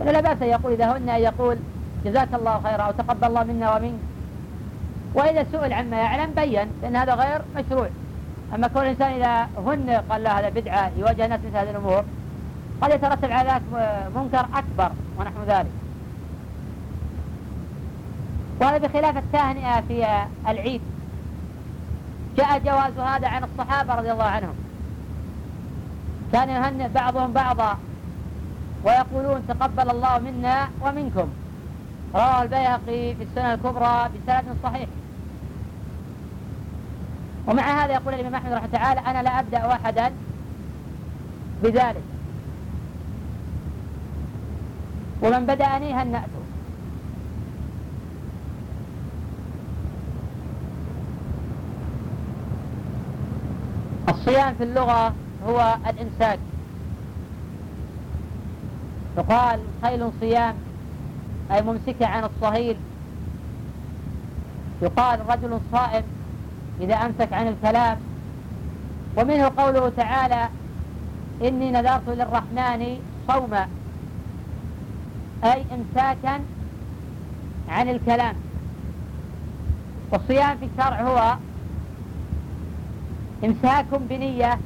فلا 0.00 0.20
بأس 0.20 0.42
يقول 0.42 0.72
إذا 0.72 0.96
هن 0.96 1.08
أن 1.08 1.20
يقول 1.22 1.56
جزاك 2.04 2.28
الله 2.34 2.60
خيرا 2.64 2.82
أو 2.82 2.90
تقبل 2.90 3.28
الله 3.28 3.44
منا 3.44 3.76
ومنك. 3.76 3.98
وإذا 5.14 5.46
سئل 5.52 5.72
عما 5.72 5.96
يعلم 5.96 6.30
بين 6.34 6.68
لأن 6.82 6.96
هذا 6.96 7.14
غير 7.14 7.42
مشروع. 7.56 7.88
أما 8.54 8.68
كل 8.68 8.84
إنسان 8.84 9.12
إذا 9.12 9.48
هن 9.66 10.02
قال 10.10 10.22
له 10.22 10.38
هذا 10.38 10.48
بدعة 10.48 10.90
يواجه 10.96 11.24
الناس 11.24 11.40
مثل 11.40 11.56
هذه 11.56 11.70
الأمور 11.70 12.04
قد 12.82 12.90
يترتب 12.90 13.30
على 13.30 13.48
ذلك 13.48 13.62
منكر 14.16 14.46
أكبر 14.54 14.92
ونحو 15.18 15.42
ذلك. 15.46 15.70
وهذا 18.60 18.78
بخلاف 18.78 19.16
التهنئة 19.16 19.80
في 19.80 20.26
العيد. 20.48 20.80
جاء 22.36 22.58
جواز 22.58 22.98
هذا 22.98 23.28
عن 23.28 23.44
الصحابة 23.44 23.94
رضي 23.94 24.12
الله 24.12 24.24
عنهم. 24.24 24.54
كان 26.32 26.48
يهنئ 26.48 26.88
بعضهم 26.88 27.32
بعضا 27.32 27.78
ويقولون 28.84 29.42
تقبل 29.48 29.90
الله 29.90 30.18
منا 30.18 30.68
ومنكم. 30.80 31.28
رواه 32.14 32.42
البيهقي 32.42 33.14
في 33.14 33.22
السنة 33.22 33.54
الكبرى 33.54 34.08
بسند 34.08 34.56
صحيح. 34.62 34.88
ومع 37.46 37.84
هذا 37.84 37.92
يقول 37.92 38.14
الإمام 38.14 38.34
أحمد 38.34 38.52
رحمه 38.52 38.68
تعالى 38.72 39.00
أنا 39.00 39.22
لا 39.22 39.40
أبدأ 39.40 39.72
أحدا 39.72 40.12
بذلك. 41.62 42.02
ومن 45.22 45.46
بدأني 45.46 45.94
هنأته. 45.94 46.39
الصيام 54.20 54.54
في 54.54 54.64
اللغة 54.64 55.14
هو 55.46 55.76
الإمساك. 55.86 56.38
يقال 59.18 59.60
خيل 59.82 60.10
صيام 60.20 60.54
أي 61.52 61.62
ممسكة 61.62 62.06
عن 62.06 62.24
الصهيل. 62.24 62.76
يقال 64.82 65.20
رجل 65.28 65.60
صائم 65.72 66.02
إذا 66.80 66.94
أمسك 66.94 67.32
عن 67.32 67.48
الكلام. 67.48 67.98
ومنه 69.16 69.52
قوله 69.56 69.92
تعالى 69.96 70.48
إني 71.42 71.70
نذرت 71.70 72.08
للرحمن 72.08 72.98
صوما 73.28 73.68
أي 75.44 75.64
إمساكا 75.72 76.40
عن 77.68 77.88
الكلام. 77.88 78.34
والصيام 80.12 80.56
في 80.58 80.64
الشرع 80.64 81.00
هو 81.02 81.36
إمساك 83.44 83.86
بنية 84.10 84.58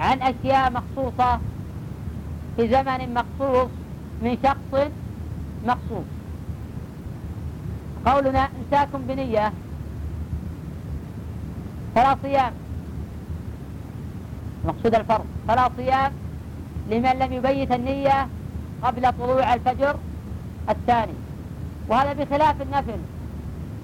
عن 0.00 0.22
أشياء 0.22 0.72
مخصوصة 0.72 1.40
في 2.56 2.68
زمن 2.68 3.14
مخصوص 3.14 3.68
من 4.22 4.38
شخص 4.42 4.90
مخصوص. 5.66 6.04
قولنا 8.06 8.48
إمساك 8.58 8.88
بنية. 9.08 9.52
فلا 11.94 12.16
صيام 12.22 12.52
مقصود 14.64 14.94
الفرض. 14.94 15.26
فلا 15.48 15.70
صيام 15.76 16.12
لمن 16.90 17.12
لم 17.18 17.32
يبيت 17.32 17.72
النية 17.72 18.28
قبل 18.82 19.12
طلوع 19.12 19.54
الفجر 19.54 19.96
الثاني. 20.68 21.12
وهذا 21.88 22.12
بخلاف 22.12 22.62
النفل 22.62 22.98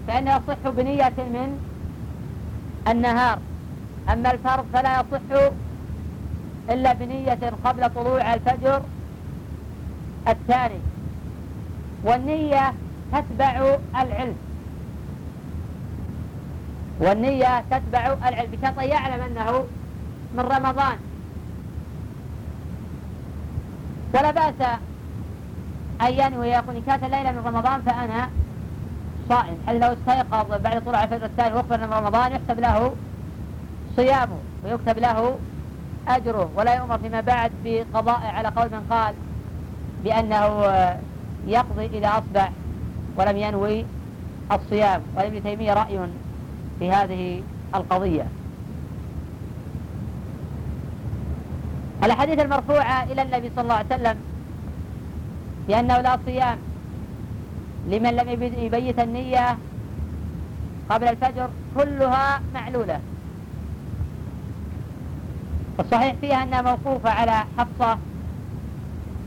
فإنه 0.08 0.36
يصح 0.36 0.70
بنية 0.70 1.12
من 1.18 1.75
النهار. 2.88 3.38
أما 4.12 4.32
الفرض 4.32 4.66
فلا 4.72 5.00
يصح 5.00 5.52
إلا 6.70 6.92
بنية 6.92 7.52
قبل 7.64 7.90
طلوع 7.94 8.34
الفجر 8.34 8.82
الثاني 10.28 10.78
والنية 12.04 12.72
تتبع 13.12 13.76
العلم. 13.96 14.36
والنية 17.00 17.64
تتبع 17.70 18.16
العلم 18.28 18.50
بشرط 18.50 18.78
يعلم 18.80 19.22
أنه 19.22 19.64
من 20.34 20.40
رمضان. 20.40 20.96
ولا 24.14 24.30
بأس 24.30 24.68
أن 26.00 26.12
ينوي 26.12 26.48
يقول 26.48 26.76
إن 26.76 26.82
كانت 26.86 27.04
الليلة 27.04 27.32
من 27.32 27.42
رمضان 27.46 27.82
فأنا 27.82 28.28
صائم. 29.28 29.58
حتى 29.66 29.78
لو 29.78 29.92
استيقظ 29.92 30.62
بعد 30.62 30.84
طلوع 30.84 31.04
الفجر 31.04 31.24
الثاني 31.24 31.54
وأخبر 31.54 31.78
من 31.78 31.92
رمضان 31.92 32.32
يحسب 32.32 32.60
له 32.60 32.92
صيامه 33.96 34.38
ويكتب 34.64 34.98
له 34.98 35.38
أجره 36.08 36.50
ولا 36.56 36.74
يؤمر 36.74 36.98
فيما 36.98 37.20
بعد 37.20 37.52
بقضاء 37.64 38.20
على 38.26 38.48
قول 38.48 38.70
من 38.70 38.86
قال 38.90 39.14
بأنه 40.04 40.44
يقضي 41.46 41.86
إذا 41.86 42.08
أصبح 42.08 42.52
ولم 43.16 43.36
ينوي 43.36 43.84
الصيام. 44.52 45.02
ولابن 45.16 45.42
تيمية 45.42 45.74
رأي 45.74 45.98
في 46.78 46.90
هذه 46.90 47.42
القضية. 47.74 48.26
الأحاديث 52.04 52.40
المرفوعة 52.40 53.04
إلى 53.04 53.22
النبي 53.22 53.50
صلى 53.56 53.62
الله 53.62 53.74
عليه 53.74 53.86
وسلم 53.86 54.16
بأنه 55.68 56.00
لا 56.00 56.18
صيام 56.26 56.58
لمن 57.86 58.10
لم 58.10 58.42
يبيت 58.58 58.98
النية 58.98 59.58
قبل 60.90 61.08
الفجر 61.08 61.48
كلها 61.76 62.40
معلولة. 62.54 63.00
والصحيح 65.78 66.14
فيها 66.20 66.42
أنها 66.42 66.62
موقوفة 66.62 67.10
على 67.10 67.44
حفصة 67.58 67.98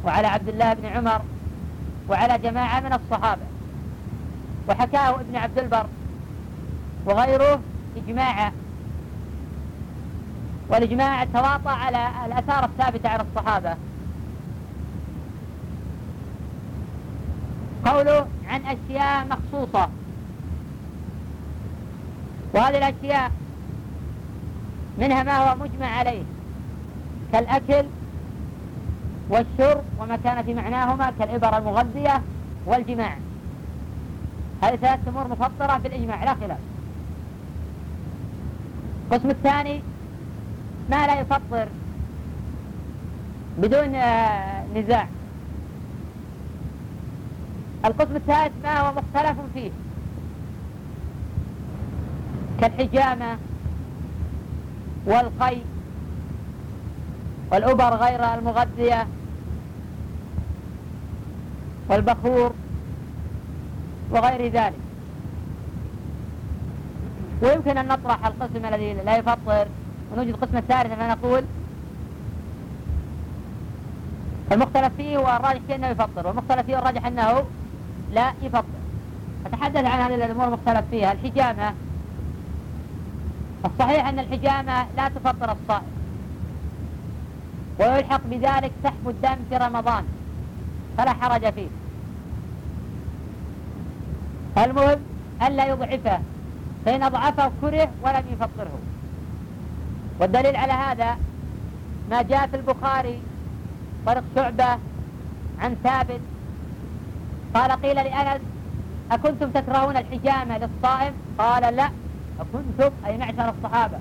وعلى 0.06 0.28
عبد 0.28 0.50
الله 0.50 0.74
بن 0.74 0.86
عمر 0.86 1.22
وعلى 2.10 2.38
جماعة 2.38 2.80
من 2.80 2.94
الصحابة. 2.94 3.42
وحكاه 4.70 5.10
ابن 5.10 5.36
عبد 5.36 5.60
البر 5.60 5.86
وغيره 7.06 7.60
إجماعا. 7.98 8.52
والإجماع 10.70 11.24
تواطى 11.24 11.70
على 11.70 12.10
الأثار 12.26 12.66
الثابتة 12.66 13.10
عن 13.10 13.22
الصحابة. 13.22 13.76
قوله 17.86 18.28
عن 18.50 18.62
أشياء 18.62 19.26
مخصوصة. 19.28 19.90
وهذه 22.54 22.78
الأشياء 22.78 23.32
منها 24.98 25.24
ما 25.24 25.38
هو 25.38 25.56
مجمع 25.56 25.88
عليه 25.88 26.24
كالأكل 27.34 27.86
والشرب 29.30 29.84
وما 30.00 30.18
كان 30.24 30.44
في 30.44 30.54
معناهما 30.54 31.14
كالإبر 31.20 31.58
المغذية 31.58 32.22
والجماع. 32.66 33.18
هذه 34.64 34.76
ثلاث 34.76 35.08
أمور 35.08 35.28
مفطرة 35.28 35.78
بالإجماع 35.78 36.24
لا 36.24 36.36
خلاف. 36.36 36.58
القسم 39.12 39.30
الثاني 39.30 39.82
ما 40.90 41.08
لا 41.08 41.20
يفطر 41.20 41.68
بدون 43.58 43.96
آه، 43.96 44.64
نزاع. 44.76 45.08
القسم 47.86 48.16
الثالث 48.16 48.52
ما 48.64 48.80
هو 48.80 48.94
مختلف 48.94 49.38
فيه؟ 49.54 49.72
كالحجامة 52.62 53.38
والقي 55.06 55.58
والأبر 57.52 57.96
غير 57.96 58.34
المغذية 58.34 59.08
والبخور 61.90 62.54
وغير 64.12 64.52
ذلك. 64.52 64.74
ويمكن 67.42 67.78
أن 67.78 67.88
نطرح 67.88 68.26
القسم 68.26 68.66
الذي 68.66 68.94
لا 68.94 69.18
يفطر 69.18 69.68
ونوجد 70.14 70.30
القسم 70.30 70.58
الثالث 70.58 70.94
فنقول 70.94 71.44
المختلف 74.52 74.96
فيه 74.98 75.18
والراجح 75.18 75.60
فيه 75.68 75.76
أنه 75.76 75.88
يفطر 75.88 76.28
والمختلف 76.28 76.66
فيه 76.66 76.76
والراجح 76.76 77.06
أنه 77.06 77.44
لا 78.14 78.34
يفطر 78.42 78.64
أتحدث 79.46 79.86
عن 79.86 80.00
هذه 80.00 80.16
الأمور 80.16 80.48
المختلف 80.48 80.86
فيها. 80.92 81.12
الحجامة. 81.12 81.74
الصحيح 83.66 84.08
أن 84.08 84.20
الحجامة 84.20 84.86
لا 84.98 85.10
تفطر 85.10 85.52
الصائم. 85.52 85.92
ويلحق 87.80 88.22
بذلك 88.26 88.72
سحب 88.84 89.10
الدم 89.10 89.38
في 89.50 89.58
رمضان. 89.58 90.04
فلا 90.98 91.14
حرج 91.14 91.54
فيه. 91.54 91.68
المهم 94.58 95.00
ألا 95.42 95.66
يضعفه 95.66 96.20
فإن 96.86 97.04
أضعفه 97.04 97.52
كره 97.62 97.90
ولم 98.04 98.24
يفطره. 98.32 98.80
والدليل 100.20 100.56
على 100.56 100.74
هذا 100.74 101.18
ما 102.10 102.22
جاء 102.22 102.48
في 102.48 102.56
البخاري 102.56 103.20
طريق 104.06 104.24
شعبة 104.36 104.78
عن 105.62 105.76
ثابت 105.84 106.22
قال 107.54 107.72
قيل 107.72 107.96
لأنس 107.96 108.42
أكنتم 109.12 109.52
تكرهون 109.52 109.98
الحجامة 109.98 110.58
للصائم؟ 110.58 111.14
قال 111.38 111.76
لا. 111.76 111.90
أكنتم 112.40 112.96
أي 113.06 113.18
معشر 113.18 113.54
الصحابة 113.58 113.98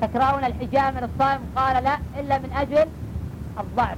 تكرهون 0.00 0.44
الحجامة 0.44 1.00
للصائم؟ 1.00 1.40
قال 1.56 1.84
لا 1.84 1.98
إلا 2.20 2.38
من 2.38 2.52
أجل 2.52 2.86
الضعف. 3.60 3.96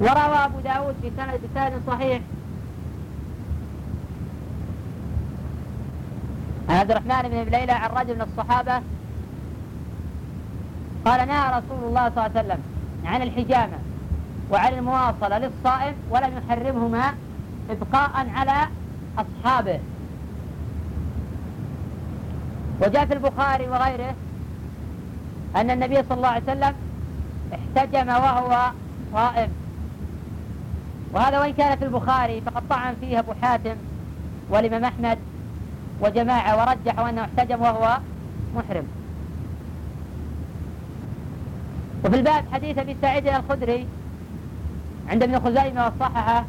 وروى 0.00 0.44
أبو 0.44 0.60
داود 0.60 0.94
في 1.02 1.10
سند 1.16 1.40
بسند 1.44 1.82
صحيح. 1.86 2.20
عن 6.68 6.76
عبد 6.76 6.90
الرحمن 6.90 7.28
بن 7.28 7.36
أبي 7.36 7.50
ليلى 7.50 7.72
عن 7.72 7.90
رجل 7.90 8.14
من 8.14 8.22
الصحابة 8.22 8.82
قال 11.04 11.28
نهى 11.28 11.48
رسول 11.48 11.88
الله 11.88 12.10
صلى 12.10 12.26
الله 12.26 12.38
عليه 12.38 12.40
وسلم 12.40 12.62
عن 13.04 13.22
الحجامة. 13.22 13.78
وعن 14.50 14.72
المواصلة 14.72 15.38
للصائم 15.38 15.94
ولم 16.10 16.30
يحرمهما 16.38 17.14
إبقاء 17.70 18.10
على 18.34 18.68
أصحابه. 19.18 19.80
وجاء 22.82 23.06
في 23.06 23.12
البخاري 23.12 23.68
وغيره 23.68 24.14
أن 25.56 25.70
النبي 25.70 25.94
صلى 25.94 26.16
الله 26.16 26.28
عليه 26.28 26.44
وسلم 26.44 26.74
احتجم 27.54 28.08
وهو 28.08 28.70
صائم. 29.12 29.48
وهذا 31.12 31.40
وإن 31.40 31.52
كان 31.52 31.78
في 31.78 31.84
البخاري 31.84 32.40
فقد 32.40 32.62
طعن 32.70 32.94
فيه 33.00 33.18
أبو 33.18 33.32
حاتم 33.42 33.76
والإمام 34.50 34.84
أحمد 34.84 35.18
وجماعة 36.00 36.58
ورجحوا 36.58 37.08
أنه 37.08 37.24
احتجم 37.24 37.60
وهو 37.62 37.98
محرم. 38.56 38.86
وفي 42.04 42.16
الباب 42.16 42.44
حديث 42.52 42.78
أبي 42.78 42.96
سعيد 43.02 43.26
الخدري 43.26 43.86
عند 45.10 45.22
ابن 45.22 45.40
خزيمة 45.40 45.84
والصححة 45.84 46.44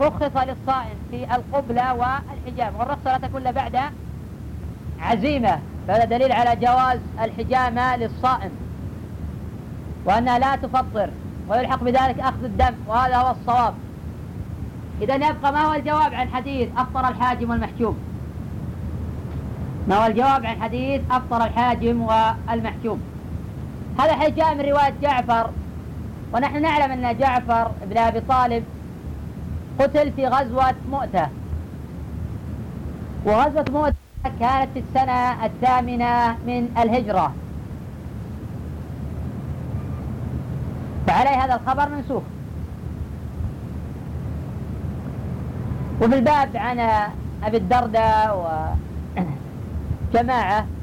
رخص 0.00 0.36
للصائم 0.36 0.96
في 1.10 1.34
القبلة 1.34 1.94
والحجامة 1.94 2.78
والرخصة 2.78 3.12
لا 3.12 3.18
تكون 3.28 3.52
بعد 3.52 3.80
عزيمة 5.00 5.58
فهذا 5.88 6.04
دليل 6.04 6.32
على 6.32 6.56
جواز 6.56 6.98
الحجامة 7.20 7.96
للصائم 7.96 8.50
وأنها 10.04 10.38
لا 10.38 10.56
تفطر 10.56 11.10
ويلحق 11.48 11.84
بذلك 11.84 12.20
أخذ 12.20 12.44
الدم 12.44 12.74
وهذا 12.86 13.16
هو 13.16 13.30
الصواب. 13.30 13.74
إذا 15.02 15.14
يبقى 15.14 15.52
ما 15.52 15.62
هو 15.64 15.74
الجواب 15.74 16.14
عن 16.14 16.28
حديث 16.28 16.68
أفطر 16.76 17.08
الحاجم 17.08 17.50
والمحجوم؟ 17.50 17.98
ما 19.88 19.96
هو 19.96 20.06
الجواب 20.06 20.46
عن 20.46 20.62
حديث 20.62 21.00
أفطر 21.10 21.44
الحاجم 21.44 22.02
والمحجوم؟ 22.02 23.00
هذا 23.98 24.12
حديث 24.12 24.34
جاء 24.34 24.54
من 24.54 24.60
رواية 24.60 24.94
جعفر 25.02 25.50
ونحن 26.34 26.62
نعلم 26.62 26.92
أن 26.92 27.18
جعفر 27.18 27.70
بن 27.86 27.98
أبي 27.98 28.20
طالب 28.20 28.64
قتل 29.80 30.12
في 30.12 30.26
غزوة 30.26 30.74
مؤتة. 30.90 31.28
وغزوة 33.26 33.64
مؤتة 33.72 33.94
كانت 34.40 34.68
في 34.74 34.78
السنة 34.78 35.46
الثامنة 35.46 36.36
من 36.46 36.68
الهجرة. 36.78 37.32
فعليه 41.06 41.44
هذا 41.44 41.54
الخبر 41.54 41.88
منسوخ. 41.88 42.22
وفي 46.02 46.14
الباب 46.14 46.56
عن 46.56 46.80
أبي 47.44 47.56
الدرداء 47.56 48.46
وجماعة 50.12 50.66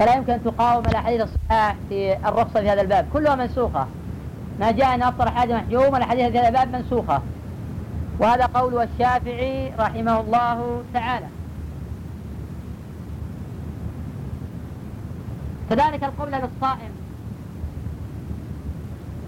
فلا 0.00 0.16
يمكن 0.16 0.32
أن 0.32 0.44
تقاوم 0.44 0.84
الأحاديث 0.86 1.20
الصحاح 1.20 1.76
في 1.88 2.16
الرخصة 2.28 2.60
في 2.60 2.68
هذا 2.68 2.80
الباب 2.80 3.06
كلها 3.12 3.34
منسوخة. 3.34 3.86
ما 4.60 4.70
جاء 4.70 4.94
أن 4.94 5.02
أفطر 5.02 5.30
حاجة 5.30 5.56
محجوم 5.56 5.96
الأحاديث 5.96 6.32
في 6.32 6.38
هذا 6.38 6.48
الباب 6.48 6.72
منسوخة. 6.72 7.22
وهذا 8.18 8.46
قول 8.46 8.82
الشافعي 8.82 9.72
رحمه 9.78 10.20
الله 10.20 10.82
تعالى. 10.94 11.26
كذلك 15.70 16.04
القبلة 16.04 16.38
للصائم. 16.38 16.90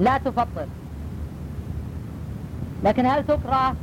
لا 0.01 0.19
تفطر 0.19 0.67
لكن 2.85 3.07
هل 3.07 3.27
تكره 3.27 3.75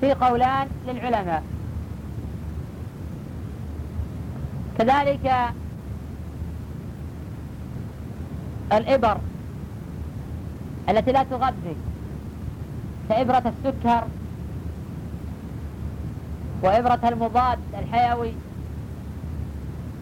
في 0.00 0.12
قولان 0.12 0.68
للعلماء؟ 0.86 1.42
كذلك 4.78 5.32
الإبر 8.72 9.18
التي 10.88 11.12
لا 11.12 11.22
تغذي 11.22 11.76
كإبرة 13.08 13.52
السكر 13.58 14.04
وإبرة 16.62 17.00
المضاد 17.08 17.58
الحيوي 17.78 18.32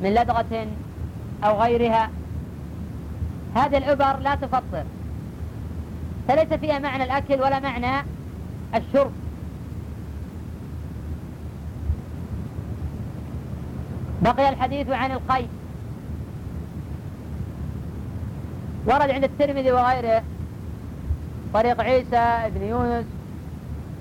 من 0.01 0.15
لدغة 0.15 0.67
أو 1.45 1.63
غيرها. 1.63 2.11
هذه 3.55 3.77
الإبر 3.77 4.19
لا 4.19 4.35
تفطر 4.35 4.85
فليس 6.29 6.53
فيها 6.61 6.79
معنى 6.79 7.05
الأكل 7.05 7.35
ولا 7.35 7.61
معنى 7.61 8.07
الشرب. 8.75 9.13
بقي 14.25 14.49
الحديث 14.49 14.89
عن 14.89 15.11
القيد. 15.13 15.49
ورد 18.87 19.11
عند 19.11 19.25
الترمذي 19.25 19.73
وغيره 19.73 20.23
طريق 21.55 21.81
عيسى 21.81 22.51
بن 22.55 22.63
يونس 22.63 23.05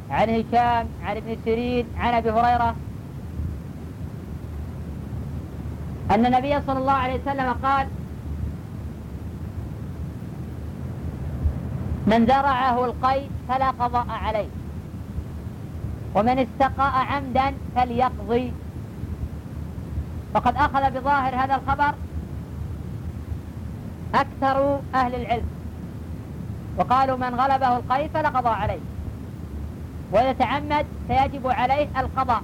عن 0.09 0.29
هشام 0.29 0.87
عن 1.05 1.17
ابن 1.17 1.37
سيرين 1.45 1.85
عن 1.97 2.13
أبي 2.13 2.31
هريرة 2.31 2.75
أن 6.11 6.25
النبي 6.25 6.61
صلى 6.67 6.79
الله 6.79 6.91
عليه 6.93 7.21
وسلم 7.21 7.53
قال 7.63 7.87
من 12.07 12.25
ذرعه 12.25 12.85
القيد 12.85 13.31
فلا 13.47 13.69
قضاء 13.69 14.05
عليه 14.09 14.49
ومن 16.15 16.39
استقاء 16.39 16.93
عمدا 16.93 17.53
فليقضي 17.75 18.53
فقد 20.33 20.55
أخذ 20.55 20.91
بظاهر 20.91 21.35
هذا 21.35 21.55
الخبر 21.55 21.93
أكثر 24.15 24.79
أهل 24.95 25.15
العلم. 25.15 25.47
وقالوا 26.77 27.17
من 27.17 27.35
غلبه 27.35 27.77
القيد 27.77 28.11
فلا 28.11 28.29
قضاء 28.29 28.53
عليه. 28.53 28.79
وإذا 30.11 30.33
تعمد 30.33 30.85
فيجب 31.07 31.47
عليه 31.47 31.87
القضاء. 31.99 32.41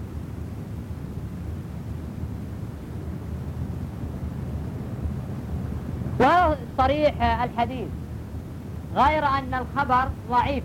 صريح 6.78 7.22
الحديث 7.44 7.88
غير 8.96 9.26
أن 9.26 9.54
الخبر 9.54 10.10
ضعيف. 10.30 10.64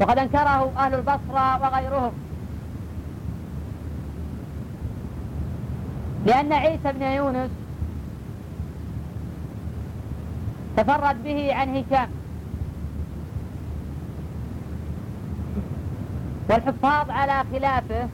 وقد 0.00 0.18
أنكره 0.18 0.72
أهل 0.76 0.94
البصرة 0.94 1.62
وغيرهم. 1.62 2.12
لأن 6.28 6.52
عيسى 6.52 6.92
بن 6.92 7.02
يونس 7.02 7.50
تفرد 10.76 11.24
به 11.24 11.54
عن 11.54 11.76
هشام. 11.76 12.08
والحفاظ 16.50 17.10
على 17.10 17.44
خلافه. 17.52 18.08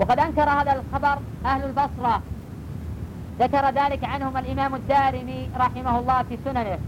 وقد 0.00 0.18
أنكر 0.18 0.42
هذا 0.42 0.72
الخبر 0.72 1.18
أهل 1.44 1.64
البصرة. 1.64 2.22
ذكر 3.40 3.70
ذلك 3.70 4.04
عنهم 4.04 4.36
الإمام 4.36 4.74
الدارمي 4.74 5.48
رحمه 5.56 5.98
الله 5.98 6.22
في 6.22 6.38
سننه. 6.44 6.78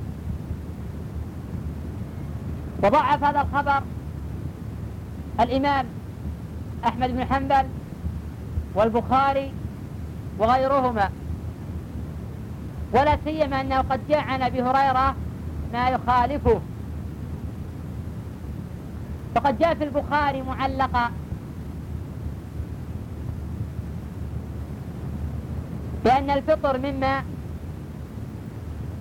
وضعف 2.82 3.24
هذا 3.24 3.40
الخبر 3.40 3.82
الإمام 5.40 5.86
أحمد 6.84 7.10
بن 7.10 7.24
حنبل 7.24 7.81
والبخاري 8.74 9.52
وغيرهما. 10.38 11.10
ولا 12.92 13.18
سيما 13.24 13.60
أنه 13.60 13.78
قد 13.78 14.00
جاء 14.08 14.20
عن 14.20 14.42
أبي 14.42 14.62
هريرة 14.62 15.14
ما 15.72 15.88
يخالفه. 15.88 16.60
فقد 19.34 19.58
جاء 19.58 19.74
في 19.74 19.84
البخاري 19.84 20.42
معلقا 20.42 21.10
بأن 26.04 26.30
الفطر 26.30 26.78
مما 26.78 27.22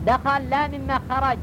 دخل 0.05 0.49
لا 0.49 0.67
مما 0.67 0.99
خرج. 1.09 1.37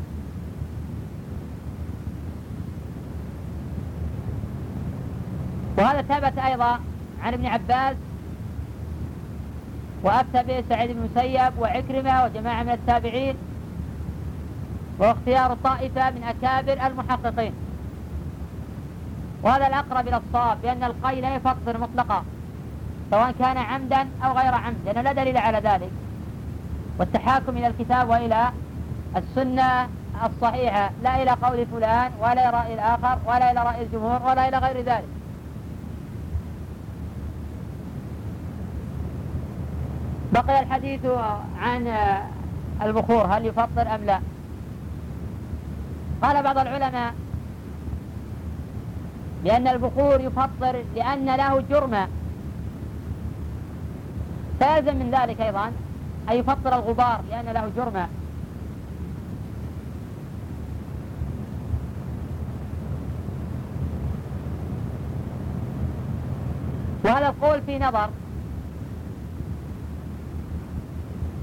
وهذا 5.79 6.03
ثبت 6.03 6.39
أيضا 6.39 6.81
عن 7.23 7.35
ابن 7.35 7.47
عباس 7.47 7.97
وأفتى 10.03 10.43
به 10.43 10.65
سعيد 10.69 10.91
بن 10.91 10.99
المسيب 10.99 11.53
وعكرمة 11.59 12.25
وجماعة 12.25 12.63
من 12.63 12.71
التابعين 12.71 13.35
واختيار 14.99 15.57
طائفة 15.65 16.11
من 16.11 16.23
أكابر 16.25 16.87
المحققين. 16.87 17.53
وهذا 19.43 19.67
الأقرب 19.67 20.09
إلى 20.09 20.17
الصواب 20.17 20.59
لأن 20.63 20.85
القي 20.85 21.21
لا 21.21 21.35
يفطر 21.35 21.79
مطلقا 21.79 22.25
سواء 23.11 23.35
كان 23.39 23.57
عمدا 23.57 24.09
أو 24.25 24.33
غير 24.33 24.55
عمد 24.55 24.77
لأنه 24.85 25.01
لا 25.01 25.13
دليل 25.13 25.37
على 25.37 25.59
ذلك. 25.59 25.91
والتحاكم 26.99 27.57
إلى 27.57 27.67
الكتاب 27.67 28.09
وإلى 28.09 28.53
السنة 29.17 29.89
الصحيحة 30.27 30.91
لا 31.03 31.23
إلى 31.23 31.31
قول 31.31 31.67
فلان 31.67 32.13
ولا 32.21 32.33
إلى 32.33 32.51
رأي 32.59 32.75
الآخر 32.75 33.19
ولا 33.27 33.51
إلى 33.51 33.63
رأي 33.63 33.83
الجمهور 33.83 34.23
ولا 34.23 34.49
إلى 34.49 34.59
غير 34.59 34.85
ذلك. 34.85 35.18
بقي 40.33 40.61
الحديث 40.63 41.01
عن 41.61 41.95
البخور 42.83 43.27
هل 43.27 43.47
يفطر 43.47 43.95
أم 43.95 44.05
لا؟ 44.05 44.21
قال 46.23 46.43
بعض 46.43 46.59
العلماء 46.59 47.15
لأن 49.45 49.69
البخور 49.69 50.21
يفطر 50.21 50.85
لأن 50.97 51.37
له 51.37 51.61
جرما 51.71 52.09
فيلزم 54.59 54.97
من 54.97 55.11
ذلك 55.11 55.41
أيضا 55.41 55.73
أن 56.31 56.37
يفطر 56.37 56.75
الغبار 56.75 57.21
لأن 57.31 57.45
له 57.45 57.71
جرما 57.77 58.09
وهذا 67.05 67.29
القول 67.29 67.63
في 67.63 67.79
نظر 67.79 68.11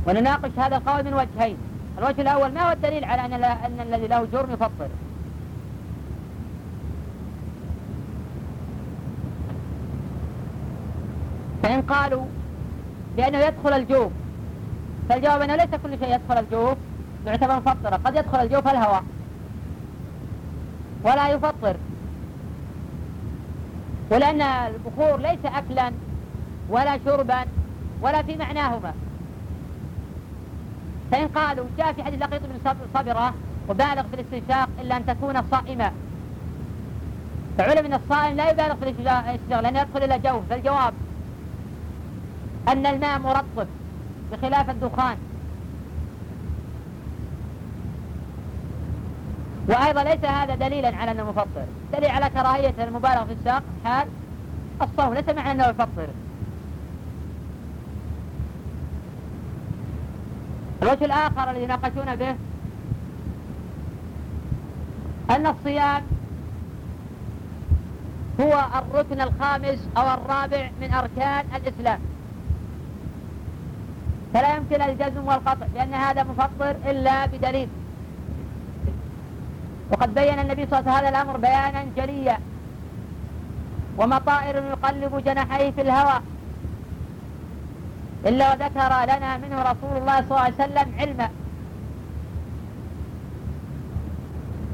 ونناقش 0.07 0.51
هذا 0.57 0.77
القول 0.77 1.03
من 1.03 1.13
وجهين. 1.13 1.57
الوجه 1.97 2.21
الأول 2.21 2.53
ما 2.53 2.67
هو 2.67 2.71
الدليل 2.71 3.03
على 3.05 3.25
أن, 3.25 3.33
أن 3.43 3.79
الذي 3.79 4.07
له 4.07 4.27
جرم 4.33 4.51
يفطر؟ 4.51 4.89
فإن 11.63 11.81
قالوا 11.81 12.25
بأنه 13.17 13.37
يدخل 13.37 13.73
الجوف 13.73 14.11
فالجواب 15.09 15.41
أنه 15.41 15.55
ليس 15.55 15.69
كل 15.83 15.99
شيء 15.99 16.15
يدخل 16.15 16.39
الجوف. 16.39 16.77
يعتبر 17.25 17.55
مفطرا 17.55 17.97
قد 17.97 18.15
يدخل 18.15 18.39
الجوف 18.41 18.67
الهواء. 18.67 19.03
ولا 21.03 21.29
يفطر. 21.29 21.75
ولأن 24.11 24.41
البخور 24.41 25.19
ليس 25.19 25.39
أكلا 25.45 25.91
ولا 26.69 26.99
شربا 27.05 27.45
ولا 28.01 28.21
في 28.21 28.37
معناهما. 28.37 28.93
فإن 31.15 31.27
قالوا 31.27 31.65
جاء 31.77 31.93
في 31.93 32.03
حديث 32.03 32.21
لقيط 32.21 32.41
بن 32.41 32.75
صبرة 32.93 33.33
وبالغ 33.69 34.03
في 34.03 34.13
الاستنشاق 34.13 34.69
إلا 34.81 34.97
أن 34.97 35.05
تكون 35.05 35.41
صائما 35.51 35.91
فعلم 37.57 37.85
أن 37.85 37.93
الصائم 37.93 38.35
لا 38.35 38.49
يبالغ 38.49 38.75
في 38.75 38.83
الاستنشاق 38.83 39.61
لأنه 39.61 39.79
يدخل 39.79 40.03
إلى 40.03 40.19
جوف. 40.19 40.41
فالجواب 40.49 40.93
أن 42.67 42.85
الماء 42.85 43.19
مرطب 43.19 43.67
بخلاف 44.31 44.69
الدخان. 44.69 45.17
وأيضا 49.69 50.03
ليس 50.03 50.25
هذا 50.25 50.55
دليلا 50.55 50.95
على 50.95 51.11
أنه 51.11 51.23
مفطر. 51.23 51.65
دليل 51.93 52.11
على 52.11 52.29
كراهية 52.29 52.73
المبالغة 52.83 53.23
في 53.23 53.33
الساق. 53.33 53.63
حال 53.85 54.07
الصوم 54.81 55.13
ليس 55.13 55.29
معنى 55.29 55.51
أنه 55.51 55.67
يفطر. 55.67 56.07
الوجه 60.85 61.05
الآخر 61.05 61.51
الذي 61.51 61.63
يناقشون 61.63 62.15
به؟ 62.15 62.35
أن 65.29 65.47
الصيام 65.47 66.03
هو 68.41 68.65
الركن 68.75 69.21
الخامس 69.21 69.79
أو 69.97 70.13
الرابع 70.13 70.69
من 70.81 70.93
أركان 70.93 71.45
الإسلام. 71.55 71.99
فلا 74.33 74.55
يمكن 74.55 74.81
الجزم 74.81 75.27
والقطع 75.27 75.65
لأن 75.75 75.93
هذا 75.93 76.23
مفطر 76.23 76.75
إلا 76.85 77.25
بدليل. 77.25 77.69
وقد 79.91 80.13
بين 80.13 80.39
النبي 80.39 80.65
صلى 80.65 80.79
الله 80.79 80.91
عليه 80.91 80.91
وسلم 80.91 81.05
هذا 81.05 81.09
الأمر 81.09 81.37
بيانا 81.37 81.85
جليا 81.97 82.37
وما 83.97 84.19
طائر 84.19 84.55
يقلب 84.55 85.23
جناحيه 85.25 85.71
في 85.71 85.81
الهواء. 85.81 86.21
إلا 88.25 88.53
وذكر 88.53 88.91
لنا 89.15 89.37
منه 89.37 89.61
رسول 89.61 89.97
الله 89.97 90.15
صلى 90.21 90.31
الله 90.31 90.39
عليه 90.39 90.55
وسلم 90.55 90.87
علما. 90.99 91.29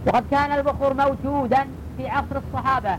وقد 0.08 0.24
كان 0.32 0.52
البخور 0.52 0.94
موجودا 0.94 1.68
في 1.98 2.10
عصر 2.10 2.36
الصحابة. 2.48 2.98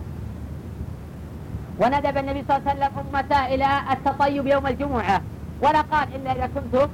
وندب 1.79 2.17
النبي 2.17 2.45
صلى 2.49 2.57
الله 2.57 2.71
عليه 2.71 2.81
وسلم 2.81 2.93
أمته 2.99 3.55
إلى 3.55 3.69
التطيب 3.93 4.47
يوم 4.47 4.67
الجمعة 4.67 5.21
ولا 5.63 5.81
قال 5.81 6.15
إلا 6.15 6.33
إذا 6.33 6.49
كنتم 6.55 6.89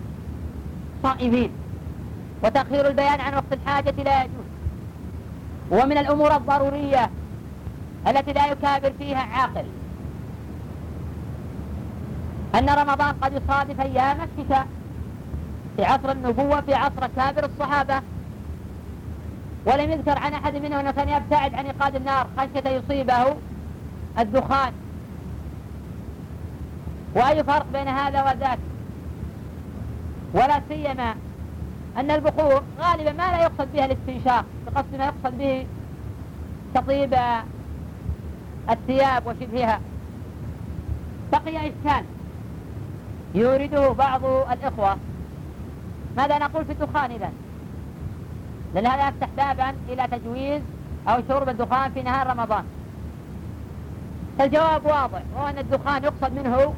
صائمين. 1.02 1.50
وتأخير 2.44 2.86
البيان 2.88 3.20
عن 3.20 3.34
وقت 3.34 3.52
الحاجة 3.52 3.94
لا 4.02 4.22
يجوز. 4.22 4.48
ومن 5.70 5.98
الأمور 5.98 6.36
الضرورية 6.36 7.10
التي 8.06 8.32
لا 8.32 8.46
يكابر 8.46 8.92
فيها 8.98 9.18
عاقل. 9.18 9.64
أن 12.54 12.68
رمضان 12.68 13.14
قد 13.22 13.32
يصادف 13.32 13.80
أيام 13.80 14.16
الشتاء 14.20 14.66
في 15.76 15.84
عصر 15.84 16.10
النبوة 16.12 16.60
في 16.60 16.74
عصر 16.74 17.06
كابر 17.16 17.44
الصحابة. 17.44 18.00
ولم 19.66 19.90
يذكر 19.90 20.18
عن 20.18 20.32
أحد 20.32 20.56
منهم 20.56 20.78
أنه 20.78 20.90
كان 20.90 21.08
يبتعد 21.08 21.54
عن 21.54 21.66
إيقاد 21.66 21.96
النار 21.96 22.26
خشية 22.38 22.70
يصيبه 22.70 23.36
الدخان. 24.18 24.72
وأي 27.14 27.44
فرق 27.44 27.66
بين 27.72 27.88
هذا 27.88 28.22
وذاك؟ 28.22 28.58
ولا 30.34 30.60
سيما 30.68 31.14
أن 31.96 32.10
البخور 32.10 32.62
غالبا 32.80 33.12
ما 33.12 33.30
لا 33.30 33.42
يقصد 33.42 33.68
بها 33.72 33.84
الاستنشاق 33.84 34.44
بقصد 34.66 34.94
ما 34.98 35.04
يقصد 35.04 35.38
به 35.38 35.66
تطيب 36.74 37.18
الثياب 38.70 39.26
وشبهها. 39.26 39.80
بقي 41.32 41.56
إشكال. 41.56 42.04
يورده 43.38 43.88
بعض 43.88 44.24
الإخوة. 44.24 44.96
ماذا 46.16 46.38
نقول 46.38 46.64
في 46.64 46.72
الدخان 46.72 47.10
إذا 47.10 47.30
لأن 48.74 48.86
هذا 48.86 49.08
يفتح 49.08 49.28
بابا 49.36 49.74
إلى 49.88 50.06
تجويز 50.10 50.62
أو 51.08 51.22
شرب 51.28 51.48
الدخان 51.48 51.92
في 51.92 52.02
نهار 52.02 52.26
رمضان. 52.26 52.64
الجواب 54.40 54.86
واضح 54.86 55.22
وهو 55.36 55.48
أن 55.48 55.58
الدخان 55.58 56.04
يقصد 56.04 56.32
منه 56.32 56.74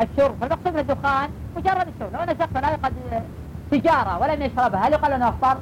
الشرب. 0.00 0.34
فالمقصود 0.40 0.72
من 0.72 0.78
الدخان 0.78 1.30
مجرد 1.56 1.88
الشرب. 1.94 2.12
لو 2.12 2.20
أن 2.20 2.38
شخصا 2.38 2.76
قد 2.82 2.92
سيجارة 3.70 4.18
ولم 4.18 4.42
يشربها 4.42 4.88
هل 4.88 4.92
يقال 4.92 5.12
أنه 5.12 5.28
أفطر؟ 5.28 5.58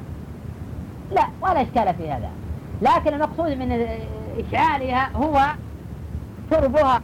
لا 1.11 1.27
ولا 1.41 1.61
إشكال 1.61 1.93
في 1.93 2.11
هذا. 2.11 2.29
لكن 2.81 3.13
المقصود 3.13 3.51
من 3.51 3.87
إشعالها 4.47 5.09
هو 5.15 5.41
شربها 6.51 7.01